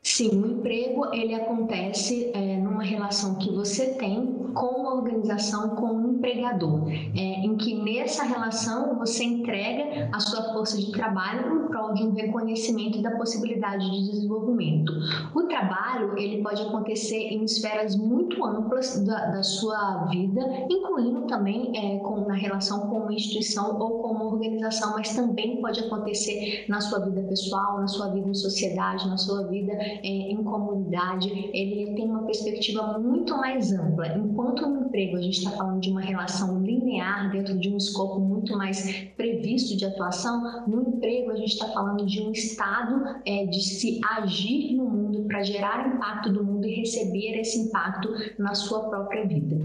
Sim, 0.07 0.41
o 0.41 0.47
emprego 0.47 1.13
ele 1.13 1.35
acontece 1.35 2.31
é, 2.33 2.57
numa 2.57 2.81
relação 2.81 3.35
que 3.35 3.51
você 3.51 3.93
tem 3.95 4.37
com 4.53 4.67
uma 4.67 4.95
organização, 4.95 5.75
com 5.75 5.87
um 5.87 6.13
empregador, 6.13 6.89
é, 6.89 7.45
em 7.45 7.57
que 7.57 7.75
nessa 7.75 8.23
relação 8.23 8.97
você 8.97 9.25
entrega 9.25 10.09
a 10.11 10.19
sua 10.19 10.53
força 10.53 10.77
de 10.77 10.91
trabalho 10.93 11.65
em 11.65 11.67
prol 11.67 11.93
de 11.93 12.03
um 12.03 12.13
reconhecimento 12.13 13.01
da 13.01 13.11
possibilidade 13.17 13.83
de 13.91 14.11
desenvolvimento. 14.11 14.93
O 15.35 15.43
trabalho 15.43 16.17
ele 16.17 16.41
pode 16.41 16.61
acontecer 16.61 17.33
em 17.33 17.43
esferas 17.43 17.95
muito 17.95 18.43
amplas 18.45 19.03
da, 19.05 19.27
da 19.27 19.43
sua 19.43 20.05
vida, 20.05 20.41
incluindo 20.69 21.27
também 21.27 21.71
é, 21.77 21.99
com, 21.99 22.21
na 22.21 22.33
relação 22.33 22.87
com 22.89 22.99
uma 23.01 23.13
instituição 23.13 23.77
ou 23.77 24.01
com 24.01 24.11
uma 24.13 24.25
organização, 24.25 24.93
mas 24.93 25.13
também 25.13 25.61
pode 25.61 25.81
acontecer 25.81 26.65
na 26.69 26.79
sua 26.79 26.99
vida 26.99 27.21
pessoal, 27.23 27.79
na 27.79 27.87
sua 27.87 28.09
vida 28.13 28.29
em 28.29 28.33
sociedade, 28.33 29.07
na 29.07 29.17
sua 29.17 29.45
vida 29.47 29.77
em 30.03 30.43
comunidade, 30.43 31.29
ele 31.53 31.93
tem 31.95 32.05
uma 32.05 32.23
perspectiva 32.23 32.97
muito 32.97 33.35
mais 33.37 33.71
ampla. 33.71 34.07
Enquanto 34.17 34.67
no 34.67 34.87
emprego 34.87 35.17
a 35.17 35.21
gente 35.21 35.39
está 35.39 35.51
falando 35.51 35.79
de 35.79 35.89
uma 35.89 36.01
relação 36.01 36.61
linear 36.63 37.31
dentro 37.31 37.57
de 37.57 37.69
um 37.69 37.77
escopo 37.77 38.19
muito 38.19 38.55
mais 38.57 39.09
previsto 39.15 39.75
de 39.77 39.85
atuação, 39.85 40.65
no 40.67 40.89
emprego 40.89 41.31
a 41.31 41.35
gente 41.35 41.53
está 41.53 41.67
falando 41.69 42.05
de 42.05 42.21
um 42.21 42.31
estado 42.31 43.19
é, 43.25 43.45
de 43.45 43.61
se 43.61 43.99
agir 44.17 44.75
no 44.75 44.85
mundo 44.85 45.23
para 45.27 45.43
gerar 45.43 45.95
impacto 45.95 46.31
do 46.31 46.43
mundo 46.43 46.67
e 46.67 46.75
receber 46.75 47.39
esse 47.39 47.59
impacto 47.59 48.09
na 48.37 48.55
sua 48.55 48.89
própria 48.89 49.25
vida. 49.27 49.57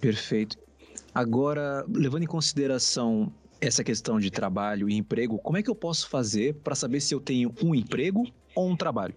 Perfeito. 0.00 0.58
Agora, 1.14 1.84
levando 1.88 2.24
em 2.24 2.26
consideração 2.26 3.32
essa 3.60 3.82
questão 3.82 4.18
de 4.18 4.30
trabalho 4.30 4.88
e 4.88 4.96
emprego, 4.96 5.38
como 5.38 5.56
é 5.56 5.62
que 5.62 5.70
eu 5.70 5.74
posso 5.74 6.08
fazer 6.08 6.54
para 6.56 6.74
saber 6.74 7.00
se 7.00 7.14
eu 7.14 7.20
tenho 7.20 7.54
um 7.62 7.74
emprego 7.74 8.26
ou 8.54 8.68
um 8.68 8.76
trabalho? 8.76 9.14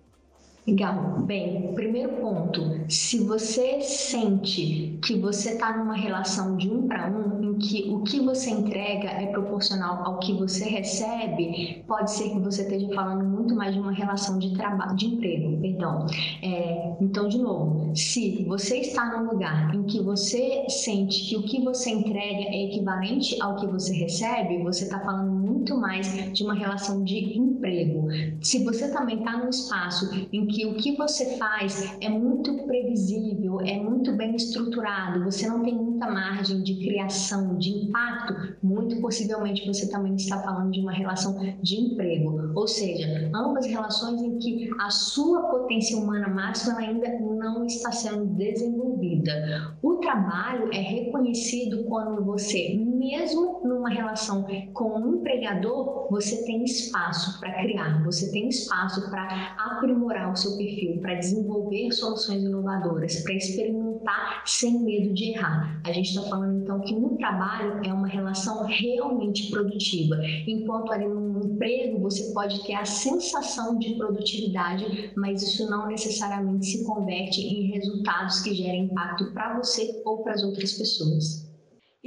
Legal. 0.68 1.24
Bem, 1.26 1.74
primeiro 1.76 2.18
ponto, 2.18 2.62
se 2.90 3.24
você 3.24 3.80
sente 3.80 5.00
que 5.02 5.16
você 5.16 5.52
está 5.52 5.78
numa 5.78 5.96
relação 5.96 6.58
de 6.58 6.70
um 6.70 6.86
para 6.90 7.10
um, 7.10 7.42
em 7.42 7.58
que 7.58 7.90
o 7.90 8.02
que 8.02 8.20
você 8.20 8.50
entrega 8.50 9.08
é 9.08 9.28
proporcional 9.28 10.04
ao 10.06 10.20
que 10.20 10.34
você 10.34 10.66
recebe, 10.66 11.86
pode 11.88 12.12
ser 12.12 12.32
que 12.32 12.40
você 12.40 12.64
esteja 12.64 12.94
falando 12.94 13.24
muito 13.24 13.56
mais 13.56 13.74
de 13.74 13.80
uma 13.80 13.94
relação 13.94 14.38
de 14.40 14.54
trabalho, 14.58 14.94
de 14.98 15.06
emprego, 15.06 15.58
perdão. 15.62 16.06
É, 16.44 16.98
então, 17.00 17.30
de 17.30 17.38
novo, 17.38 17.96
se 17.96 18.44
você 18.44 18.80
está 18.80 19.18
num 19.18 19.32
lugar 19.32 19.74
em 19.74 19.84
que 19.84 20.02
você 20.02 20.66
sente 20.68 21.30
que 21.30 21.38
o 21.38 21.44
que 21.44 21.64
você 21.64 21.92
entrega 21.92 22.44
é 22.44 22.66
equivalente 22.66 23.42
ao 23.42 23.56
que 23.56 23.68
você 23.68 23.94
recebe, 23.94 24.62
você 24.64 24.84
está 24.84 25.00
falando 25.00 25.32
muito 25.32 25.78
mais 25.78 26.34
de 26.34 26.44
uma 26.44 26.54
relação 26.54 27.06
de 27.06 27.38
emprego. 27.38 28.10
Se 28.42 28.66
você 28.66 28.90
também 28.92 29.20
está 29.20 29.38
num 29.38 29.50
espaço 29.50 30.10
em 30.34 30.46
que 30.46 30.57
que 30.58 30.66
o 30.66 30.74
que 30.74 30.98
você 30.98 31.38
faz 31.38 31.96
é 32.02 32.10
muito 32.10 32.52
previsível, 32.66 33.62
é 33.62 33.78
muito 33.78 34.12
bem 34.14 34.36
estruturado, 34.36 35.24
você 35.24 35.48
não 35.48 35.62
tem 35.62 35.76
muita 35.76 36.10
margem 36.10 36.64
de 36.64 36.74
criação, 36.84 37.60
de 37.60 37.70
impacto, 37.70 38.56
muito 38.64 39.00
possivelmente 39.00 39.68
você 39.68 39.88
também 39.88 40.16
está 40.16 40.42
falando 40.42 40.72
de 40.72 40.80
uma 40.80 40.92
relação 40.92 41.38
de 41.62 41.76
emprego. 41.76 42.54
Ou 42.56 42.68
seja, 42.68 43.30
ambas 43.36 43.68
relações 43.68 44.20
em 44.20 44.40
que 44.40 44.72
a 44.80 44.90
sua 44.90 45.44
potência 45.44 45.96
humana 45.96 46.28
máxima 46.28 46.80
ainda 46.80 47.08
não 47.20 47.64
está 47.64 47.92
sendo 47.92 48.26
desenvolvida. 48.26 49.78
O 49.84 49.98
trabalho 49.98 50.74
é 50.74 50.80
reconhecido 50.80 51.84
quando 51.84 52.26
você, 52.26 52.74
mesmo 52.98 53.62
numa 53.64 53.90
relação 53.90 54.46
com 54.74 55.00
um 55.00 55.16
empregador, 55.18 56.08
você 56.10 56.44
tem 56.46 56.64
espaço 56.64 57.40
para 57.40 57.54
criar, 57.54 58.04
você 58.04 58.32
tem 58.32 58.50
espaço 58.50 59.10
para 59.10 59.56
aprimorar 59.58 60.32
o 60.32 60.36
seu 60.36 60.58
perfil 60.58 61.00
para 61.00 61.16
desenvolver 61.16 61.92
soluções 61.92 62.44
inovadoras, 62.44 63.22
para 63.24 63.34
experimentar 63.34 64.44
sem 64.46 64.80
medo 64.84 65.14
de 65.14 65.32
errar. 65.32 65.82
A 65.86 65.92
gente 65.92 66.10
está 66.10 66.24
falando 66.24 66.62
então 66.62 66.82
que 66.82 66.96
no 66.96 67.18
trabalho 67.18 67.82
é 67.86 67.94
uma 67.94 68.08
relação 68.08 68.66
realmente 68.66 69.50
produtiva, 69.50 70.18
enquanto 70.48 70.92
ali 70.92 71.08
no 71.08 71.46
emprego 71.46 72.00
você 72.00 72.34
pode 72.34 72.66
ter 72.66 72.74
a 72.74 72.86
sensação 72.86 73.78
de 73.78 73.96
produtividade, 73.96 75.12
mas 75.16 75.44
isso 75.44 75.70
não 75.70 75.88
necessariamente 75.88 76.66
se 76.66 76.86
converte 76.86 77.42
em 77.42 77.72
resultados 77.72 78.42
que 78.42 78.54
gerem 78.54 78.86
impacto 78.86 79.32
para 79.34 79.58
você 79.58 80.02
ou 80.06 80.24
para 80.24 80.34
as 80.34 80.44
outras 80.44 80.74
pessoas. 80.74 81.47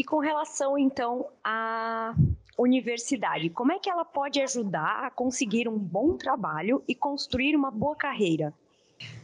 E 0.01 0.03
com 0.03 0.19
relação 0.19 0.79
então 0.79 1.27
a 1.45 2.15
universidade, 2.59 3.51
como 3.51 3.71
é 3.71 3.79
que 3.79 3.91
ela 3.91 4.03
pode 4.03 4.41
ajudar 4.41 5.05
a 5.05 5.11
conseguir 5.11 5.69
um 5.69 5.77
bom 5.77 6.17
trabalho 6.17 6.83
e 6.89 6.95
construir 6.95 7.55
uma 7.55 7.71
boa 7.71 7.95
carreira? 7.95 8.51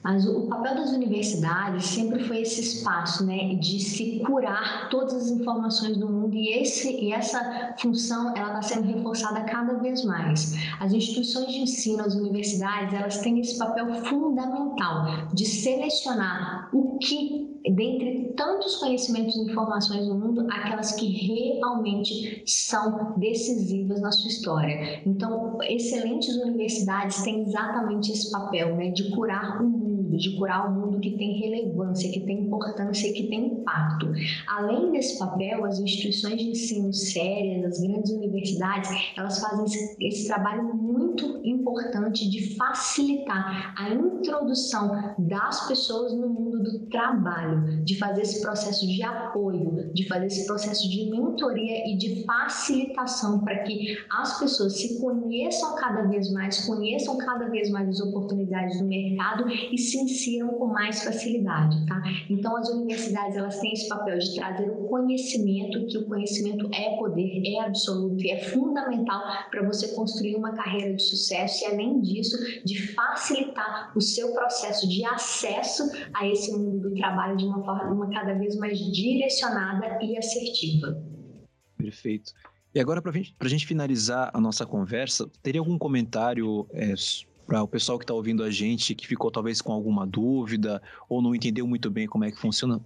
Mas 0.03 0.27
o 0.29 0.47
papel 0.49 0.75
das 0.75 0.91
universidades 0.91 1.87
sempre 1.87 2.23
foi 2.25 2.43
esse 2.43 2.61
espaço, 2.61 3.25
né, 3.25 3.55
de 3.55 3.81
se 3.81 4.21
curar 4.21 4.91
todas 4.91 5.15
as 5.15 5.31
informações 5.31 5.97
do 5.97 6.09
mundo 6.11 6.37
e 6.37 6.51
esse 6.51 6.93
e 6.93 7.11
essa 7.11 7.75
função 7.81 8.37
ela 8.37 8.61
está 8.61 8.63
sendo 8.63 8.87
reforçada 8.87 9.41
cada 9.45 9.79
vez 9.79 10.05
mais. 10.05 10.55
As 10.79 10.93
instituições 10.93 11.53
de 11.53 11.61
ensino, 11.61 12.03
as 12.03 12.15
universidades, 12.15 12.93
elas 12.93 13.19
têm 13.19 13.41
esse 13.41 13.59
papel 13.59 13.95
fundamental 14.05 15.27
de 15.33 15.47
selecionar 15.47 16.69
o 16.71 16.99
que 16.99 17.56
dentre 17.71 18.33
tantos 18.37 18.77
conhecimentos 18.77 19.37
e 19.37 19.41
informações 19.41 20.07
no 20.07 20.15
mundo, 20.15 20.47
aquelas 20.51 20.93
que 20.93 21.07
realmente 21.07 22.43
são 22.47 23.15
decisivas 23.17 24.01
na 24.01 24.13
sua 24.13 24.29
história. 24.29 25.03
Então, 25.07 25.59
excelentes 25.63 26.37
universidades 26.37 27.23
têm 27.23 27.43
exatamente 27.43 28.13
esse 28.13 28.31
papel, 28.31 28.77
né, 28.77 28.91
de 28.91 29.11
curar 29.11 29.63
o 29.63 29.69
mundo, 29.69 29.86
de 30.11 30.37
curar 30.37 30.69
o 30.69 30.75
mundo 30.75 31.01
que 31.01 31.17
tem 31.17 31.39
relevância, 31.39 32.11
que 32.11 32.21
tem 32.21 32.41
importância 32.41 33.13
que 33.13 33.29
tem 33.29 33.47
impacto. 33.47 34.13
Além 34.47 34.93
desse 34.93 35.19
papel, 35.19 35.65
as 35.65 35.79
instituições 35.79 36.39
de 36.39 36.51
ensino 36.51 36.93
sérias, 36.93 37.65
as 37.65 37.81
grandes 37.81 38.11
universidades, 38.11 38.91
elas 39.17 39.41
fazem 39.41 39.65
esse, 39.65 39.97
esse 40.01 40.27
trabalho 40.27 40.75
muito 40.75 41.41
importante 41.45 42.29
de 42.29 42.55
facilitar 42.57 43.75
a 43.77 43.91
introdução 43.91 45.15
das 45.19 45.67
pessoas 45.69 46.13
no 46.13 46.29
mundo 46.29 46.63
do 46.63 46.87
trabalho, 46.87 47.85
de 47.85 47.99
fazer 47.99 48.23
esse 48.23 48.43
processo 48.43 48.87
de 48.87 49.03
apoio, 49.03 49.93
de 49.93 50.07
fazer 50.09 50.27
esse 50.27 50.47
processo 50.47 50.89
de 50.89 51.11
mentoria 51.11 51.89
e 51.89 51.97
de 51.97 52.25
facilitação 52.25 53.41
para 53.41 53.59
que 53.61 53.97
as 54.11 54.39
pessoas 54.39 54.79
se 54.79 55.01
conheçam 55.01 55.75
cada 55.77 56.03
vez 56.03 56.33
mais, 56.33 56.65
conheçam 56.67 57.17
cada 57.19 57.49
vez 57.49 57.71
mais 57.71 57.89
as 57.89 58.01
oportunidades 58.01 58.79
do 58.79 58.87
mercado 58.87 59.49
e 59.49 59.79
se 59.79 59.96
insiram 59.97 60.49
com 60.49 60.67
mais 60.67 61.03
facilidade, 61.03 61.85
tá? 61.87 62.03
Então 62.31 62.57
as 62.57 62.69
universidades 62.69 63.37
elas 63.37 63.59
têm 63.61 63.73
esse 63.73 63.89
papel 63.89 64.19
de 64.19 64.35
trazer 64.35 64.71
o 64.71 64.89
conhecimento, 64.89 65.87
que 65.87 65.99
o 65.99 66.07
conhecimento 66.07 66.69
é 66.73 66.97
poder, 66.97 67.43
é 67.45 67.61
absoluto 67.61 68.23
e 68.23 68.31
é 68.31 68.39
fundamental 68.39 69.23
para 69.51 69.63
você 69.67 69.89
construir 69.95 70.37
uma 70.37 70.53
carreira 70.53 70.95
de 70.95 71.03
sucesso 71.03 71.65
e 71.65 71.67
além 71.67 72.01
disso, 72.01 72.37
de 72.65 72.95
facilitar 72.95 73.93
o 73.97 74.01
seu 74.01 74.33
processo 74.33 74.89
de 74.89 75.05
acesso 75.05 75.91
a 76.15 76.27
esse 76.27 76.53
mundo 76.53 76.89
do 76.89 76.95
trabalho 76.95 77.37
de 77.37 77.45
uma 77.45 77.65
forma 77.65 78.11
cada 78.11 78.35
vez 78.35 78.57
mais 78.57 78.79
direcionada 78.79 79.99
e 80.03 80.17
assertiva. 80.17 81.03
Perfeito. 81.77 82.33
E 82.75 82.81
agora, 82.81 83.01
para 83.01 83.11
a 83.11 83.49
gente 83.49 83.67
finalizar 83.67 84.31
a 84.35 84.41
nossa 84.41 84.67
conversa, 84.67 85.27
teria 85.43 85.61
algum 85.61 85.79
comentário 85.79 86.67
é, 86.71 86.93
para 87.47 87.63
o 87.63 87.69
pessoal 87.69 87.99
que 87.99 88.05
está 88.05 88.15
ouvindo 88.15 88.43
a 88.43 88.51
gente, 88.51 88.95
que 88.95 89.07
ficou 89.07 89.31
talvez 89.31 89.63
com 89.63 89.73
alguma 89.73 90.07
dúvida 90.07 90.83
ou 91.09 91.23
não 91.23 91.35
entendeu 91.35 91.67
muito 91.67 91.91
bem 91.91 92.07
como 92.07 92.25
é 92.25 92.31
que 92.31 92.39
funciona 92.39 92.81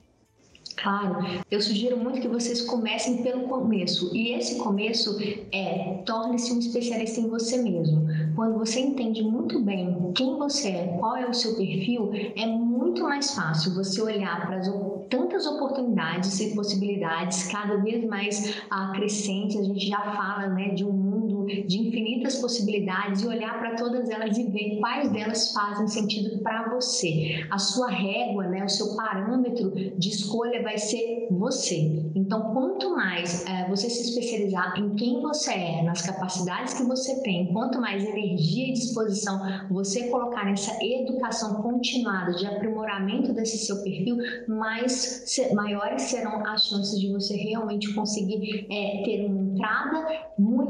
Claro, 0.76 1.18
eu 1.50 1.60
sugiro 1.60 1.96
muito 1.96 2.20
que 2.20 2.28
vocês 2.28 2.62
comecem 2.62 3.22
pelo 3.22 3.48
começo. 3.48 4.14
E 4.14 4.32
esse 4.32 4.56
começo 4.58 5.18
é 5.52 6.02
torne-se 6.06 6.52
um 6.52 6.58
especialista 6.58 7.20
em 7.20 7.28
você 7.28 7.58
mesmo. 7.58 8.06
Quando 8.34 8.58
você 8.58 8.80
entende 8.80 9.22
muito 9.22 9.60
bem 9.60 10.12
quem 10.14 10.38
você 10.38 10.68
é, 10.68 10.96
qual 10.98 11.16
é 11.16 11.28
o 11.28 11.34
seu 11.34 11.54
perfil, 11.56 12.10
é 12.34 12.46
muito 12.46 13.02
mais 13.02 13.34
fácil 13.34 13.74
você 13.74 14.00
olhar 14.00 14.46
para 14.46 14.56
as 14.56 14.70
tantas 15.10 15.44
oportunidades 15.44 16.40
e 16.40 16.54
possibilidades 16.54 17.48
cada 17.48 17.76
vez 17.78 18.02
mais 18.06 18.62
crescentes. 18.94 19.60
A 19.60 19.64
gente 19.64 19.86
já 19.86 20.00
fala 20.00 20.48
né, 20.48 20.68
de 20.68 20.84
um 20.84 21.09
de 21.46 21.78
infinitas 21.78 22.36
possibilidades 22.36 23.22
e 23.22 23.26
olhar 23.26 23.58
para 23.58 23.76
todas 23.76 24.08
elas 24.08 24.36
e 24.36 24.44
ver 24.44 24.78
quais 24.78 25.10
delas 25.10 25.52
fazem 25.52 25.88
sentido 25.88 26.38
para 26.42 26.68
você. 26.68 27.46
A 27.50 27.58
sua 27.58 27.90
régua, 27.90 28.46
né, 28.46 28.64
o 28.64 28.68
seu 28.68 28.96
parâmetro 28.96 29.70
de 29.70 30.08
escolha 30.08 30.62
vai 30.62 30.78
ser 30.78 31.28
você. 31.30 32.10
Então, 32.14 32.52
quanto 32.52 32.90
mais 32.90 33.46
é, 33.46 33.68
você 33.68 33.88
se 33.88 34.10
especializar 34.10 34.78
em 34.78 34.94
quem 34.96 35.20
você 35.20 35.52
é, 35.52 35.82
nas 35.82 36.02
capacidades 36.02 36.74
que 36.74 36.82
você 36.84 37.20
tem, 37.22 37.52
quanto 37.52 37.80
mais 37.80 38.04
energia 38.04 38.68
e 38.68 38.72
disposição 38.72 39.40
você 39.70 40.08
colocar 40.08 40.44
nessa 40.44 40.76
educação 40.82 41.62
continuada 41.62 42.32
de 42.32 42.46
aprimoramento 42.46 43.32
desse 43.32 43.58
seu 43.58 43.82
perfil, 43.82 44.16
mais 44.48 45.24
maiores 45.54 46.02
serão 46.02 46.44
as 46.46 46.66
chances 46.66 46.98
de 46.98 47.12
você 47.12 47.36
realmente 47.36 47.92
conseguir 47.94 48.66
é, 48.70 49.02
ter 49.04 49.24
uma 49.26 49.40
entrada 49.40 50.06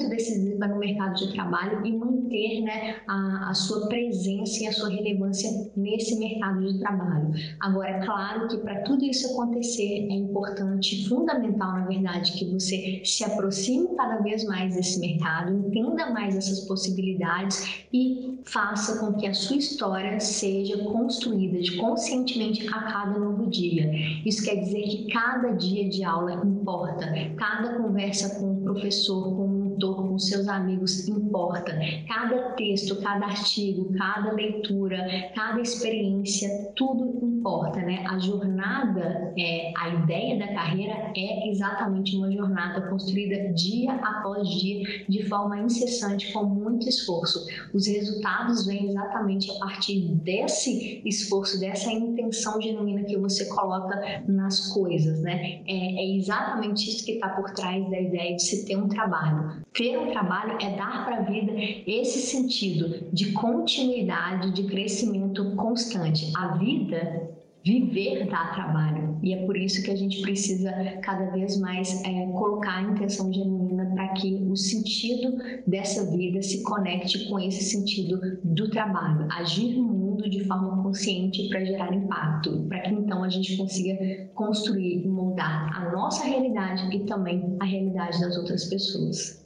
muito 0.00 0.08
decisiva 0.08 0.66
no 0.66 0.78
mercado 0.78 1.14
de 1.14 1.32
trabalho 1.32 1.84
e 1.84 1.92
manter 1.92 2.62
né, 2.62 2.96
a, 3.06 3.50
a 3.50 3.54
sua 3.54 3.86
presença 3.86 4.62
e 4.62 4.66
a 4.66 4.72
sua 4.72 4.88
relevância 4.88 5.50
nesse 5.76 6.18
mercado 6.18 6.64
de 6.64 6.78
trabalho. 6.78 7.30
Agora, 7.60 7.90
é 7.90 8.04
claro 8.04 8.48
que 8.48 8.56
para 8.58 8.82
tudo 8.82 9.04
isso 9.04 9.32
acontecer 9.32 10.08
é 10.10 10.14
importante, 10.14 11.06
fundamental, 11.08 11.72
na 11.72 11.86
verdade, 11.86 12.32
que 12.32 12.50
você 12.50 13.02
se 13.04 13.24
aproxime 13.24 13.88
cada 13.96 14.18
vez 14.18 14.44
mais 14.44 14.74
desse 14.74 14.98
mercado, 14.98 15.52
entenda 15.52 16.10
mais 16.10 16.36
essas 16.36 16.60
possibilidades 16.60 17.84
e 17.92 18.40
faça 18.44 18.98
com 18.98 19.14
que 19.14 19.26
a 19.26 19.34
sua 19.34 19.56
história 19.56 20.18
seja 20.20 20.78
construída 20.84 21.60
de 21.60 21.76
conscientemente 21.76 22.66
a 22.68 22.82
cada 22.82 23.18
novo 23.18 23.48
dia. 23.48 23.90
Isso 24.24 24.44
quer 24.44 24.56
dizer 24.56 24.82
que 24.82 25.12
cada 25.12 25.50
dia 25.52 25.88
de 25.88 26.02
aula 26.02 26.34
importa, 26.44 27.06
cada 27.36 27.74
conversa 27.74 28.38
com 28.38 28.52
o 28.52 28.62
professor, 28.62 29.36
com 29.36 29.49
mentor, 29.80 30.08
com 30.08 30.18
seus 30.18 30.46
amigos 30.46 31.08
importa. 31.08 31.78
Cada 32.06 32.50
texto, 32.50 33.00
cada 33.00 33.26
artigo, 33.26 33.92
cada 33.96 34.32
leitura, 34.32 34.98
cada 35.34 35.60
experiência, 35.60 36.48
tudo 36.76 37.24
importa, 37.24 37.80
né? 37.80 38.04
A 38.06 38.18
jornada, 38.18 39.32
é, 39.38 39.72
a 39.76 39.88
ideia 39.88 40.38
da 40.38 40.48
carreira 40.48 41.12
é 41.16 41.48
exatamente 41.48 42.14
uma 42.16 42.30
jornada 42.30 42.82
construída 42.88 43.52
dia 43.54 43.92
após 43.92 44.48
dia, 44.48 45.04
de 45.08 45.26
forma 45.26 45.58
incessante, 45.60 46.32
com 46.32 46.44
muito 46.44 46.88
esforço. 46.88 47.46
Os 47.72 47.86
resultados 47.86 48.66
vêm 48.66 48.88
exatamente 48.88 49.50
a 49.50 49.58
partir 49.58 50.00
desse 50.16 51.02
esforço, 51.04 51.58
dessa 51.58 51.90
intenção 51.90 52.60
genuína 52.60 53.04
que 53.04 53.16
você 53.16 53.46
coloca 53.46 54.22
nas 54.28 54.72
coisas, 54.72 55.20
né? 55.20 55.62
É, 55.66 56.02
é 56.02 56.16
exatamente 56.16 56.88
isso 56.88 57.04
que 57.04 57.12
está 57.12 57.30
por 57.30 57.50
trás 57.52 57.88
da 57.90 58.00
ideia 58.00 58.36
de 58.36 58.42
se 58.42 58.66
ter 58.66 58.76
um 58.76 58.88
trabalho. 58.88 59.62
Ter 59.72 59.96
um 59.98 60.10
trabalho 60.10 60.58
é 60.60 60.76
dar 60.76 61.04
para 61.04 61.18
a 61.18 61.22
vida 61.22 61.52
esse 61.86 62.20
sentido 62.20 63.08
de 63.12 63.32
continuidade, 63.32 64.50
de 64.52 64.64
crescimento 64.64 65.54
constante. 65.54 66.32
A 66.36 66.56
vida 66.56 67.30
viver 67.64 68.26
dá 68.26 68.52
trabalho 68.54 69.18
e 69.22 69.34
é 69.34 69.44
por 69.44 69.56
isso 69.56 69.82
que 69.82 69.90
a 69.90 69.96
gente 69.96 70.22
precisa 70.22 70.72
cada 71.02 71.30
vez 71.30 71.58
mais 71.58 72.02
é, 72.04 72.26
colocar 72.32 72.78
a 72.78 72.82
intenção 72.82 73.32
genuína 73.32 73.86
para 73.94 74.08
que 74.14 74.34
o 74.48 74.56
sentido 74.56 75.36
dessa 75.66 76.10
vida 76.16 76.40
se 76.42 76.62
conecte 76.62 77.28
com 77.28 77.38
esse 77.38 77.62
sentido 77.64 78.18
do 78.42 78.70
trabalho, 78.70 79.28
agir 79.30 79.76
no 79.76 79.84
mundo 79.84 80.28
de 80.28 80.44
forma 80.44 80.82
consciente 80.82 81.48
para 81.48 81.64
gerar 81.64 81.94
impacto, 81.94 82.64
para 82.68 82.80
que 82.80 82.94
então 82.94 83.22
a 83.22 83.28
gente 83.28 83.56
consiga 83.56 83.96
construir 84.34 85.04
e 85.04 85.08
moldar 85.08 85.70
a 85.76 85.92
nossa 85.92 86.24
realidade 86.24 86.94
e 86.94 87.00
também 87.00 87.56
a 87.60 87.64
realidade 87.64 88.20
das 88.20 88.36
outras 88.36 88.64
pessoas. 88.64 89.39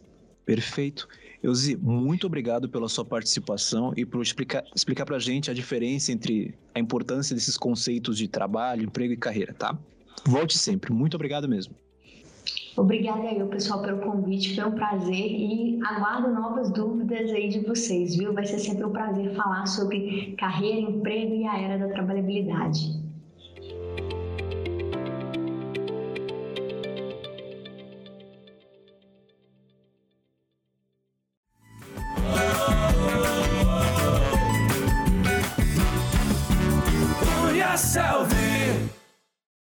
Perfeito. 0.44 1.08
Euzi, 1.42 1.76
muito 1.76 2.26
obrigado 2.26 2.68
pela 2.68 2.88
sua 2.88 3.04
participação 3.04 3.92
e 3.96 4.04
por 4.06 4.22
explicar, 4.22 4.64
explicar 4.74 5.04
para 5.04 5.16
a 5.16 5.20
gente 5.20 5.50
a 5.50 5.54
diferença 5.54 6.10
entre 6.10 6.54
a 6.74 6.80
importância 6.80 7.34
desses 7.34 7.56
conceitos 7.56 8.16
de 8.16 8.28
trabalho, 8.28 8.84
emprego 8.84 9.12
e 9.12 9.16
carreira, 9.16 9.52
tá? 9.52 9.76
Volte 10.26 10.56
sempre. 10.56 10.92
Muito 10.92 11.14
obrigado 11.14 11.48
mesmo. 11.48 11.74
Obrigada 12.76 13.28
aí, 13.28 13.42
pessoal, 13.48 13.82
pelo 13.82 14.00
convite. 14.00 14.54
Foi 14.54 14.64
um 14.64 14.72
prazer 14.72 15.14
e 15.14 15.78
aguardo 15.84 16.32
novas 16.32 16.72
dúvidas 16.72 17.30
aí 17.30 17.48
de 17.48 17.60
vocês, 17.60 18.16
viu? 18.16 18.32
Vai 18.32 18.46
ser 18.46 18.58
sempre 18.58 18.84
um 18.84 18.90
prazer 18.90 19.34
falar 19.34 19.66
sobre 19.66 20.34
carreira, 20.38 20.80
emprego 20.80 21.34
e 21.34 21.46
a 21.46 21.58
era 21.58 21.78
da 21.78 21.92
trabalhabilidade. 21.92 23.03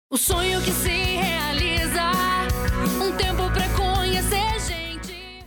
O 0.10 0.18
sonho 0.18 0.62
que 0.62 0.72
se 0.72 0.88
realiza, 0.88 2.12
um 3.04 3.18
tempo 3.18 3.52
pra 3.52 3.68
conhecer 3.76 4.58
gente. 4.62 5.46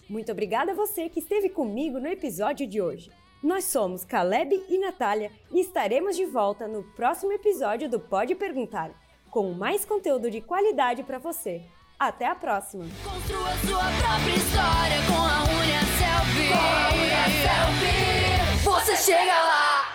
Muito 0.10 0.32
obrigada 0.32 0.72
a 0.72 0.76
você 0.76 1.08
que 1.10 1.20
esteve 1.20 1.50
comigo 1.50 2.00
no 2.00 2.08
episódio 2.08 2.66
de 2.66 2.82
hoje. 2.82 3.12
Nós 3.44 3.66
somos 3.66 4.04
Caleb 4.04 4.64
e 4.68 4.80
Natália 4.80 5.32
e 5.52 5.60
estaremos 5.60 6.16
de 6.16 6.26
volta 6.26 6.68
no 6.68 6.82
próximo 6.96 7.32
episódio 7.32 7.88
do 7.88 8.00
Pode 8.00 8.34
Perguntar, 8.34 8.92
com 9.30 9.54
mais 9.54 9.86
conteúdo 9.86 10.32
de 10.32 10.42
qualidade 10.42 11.04
para 11.04 11.20
você. 11.20 11.62
Até 12.00 12.28
a 12.28 12.36
próxima! 12.36 12.86
Construa 13.04 13.50
sua 13.66 13.84
própria 14.02 14.36
história 14.36 14.98
com 15.08 15.22
a 15.22 15.44
Unia 15.44 15.80
Selfie. 15.98 16.48
Com 16.50 16.56
a 16.56 16.90
Unia 16.94 17.26
Selfie. 17.44 18.64
Você 18.64 18.98
chega 18.98 19.34
lá! 19.34 19.86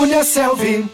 Unia 0.00 0.22
Selvi. 0.22 0.88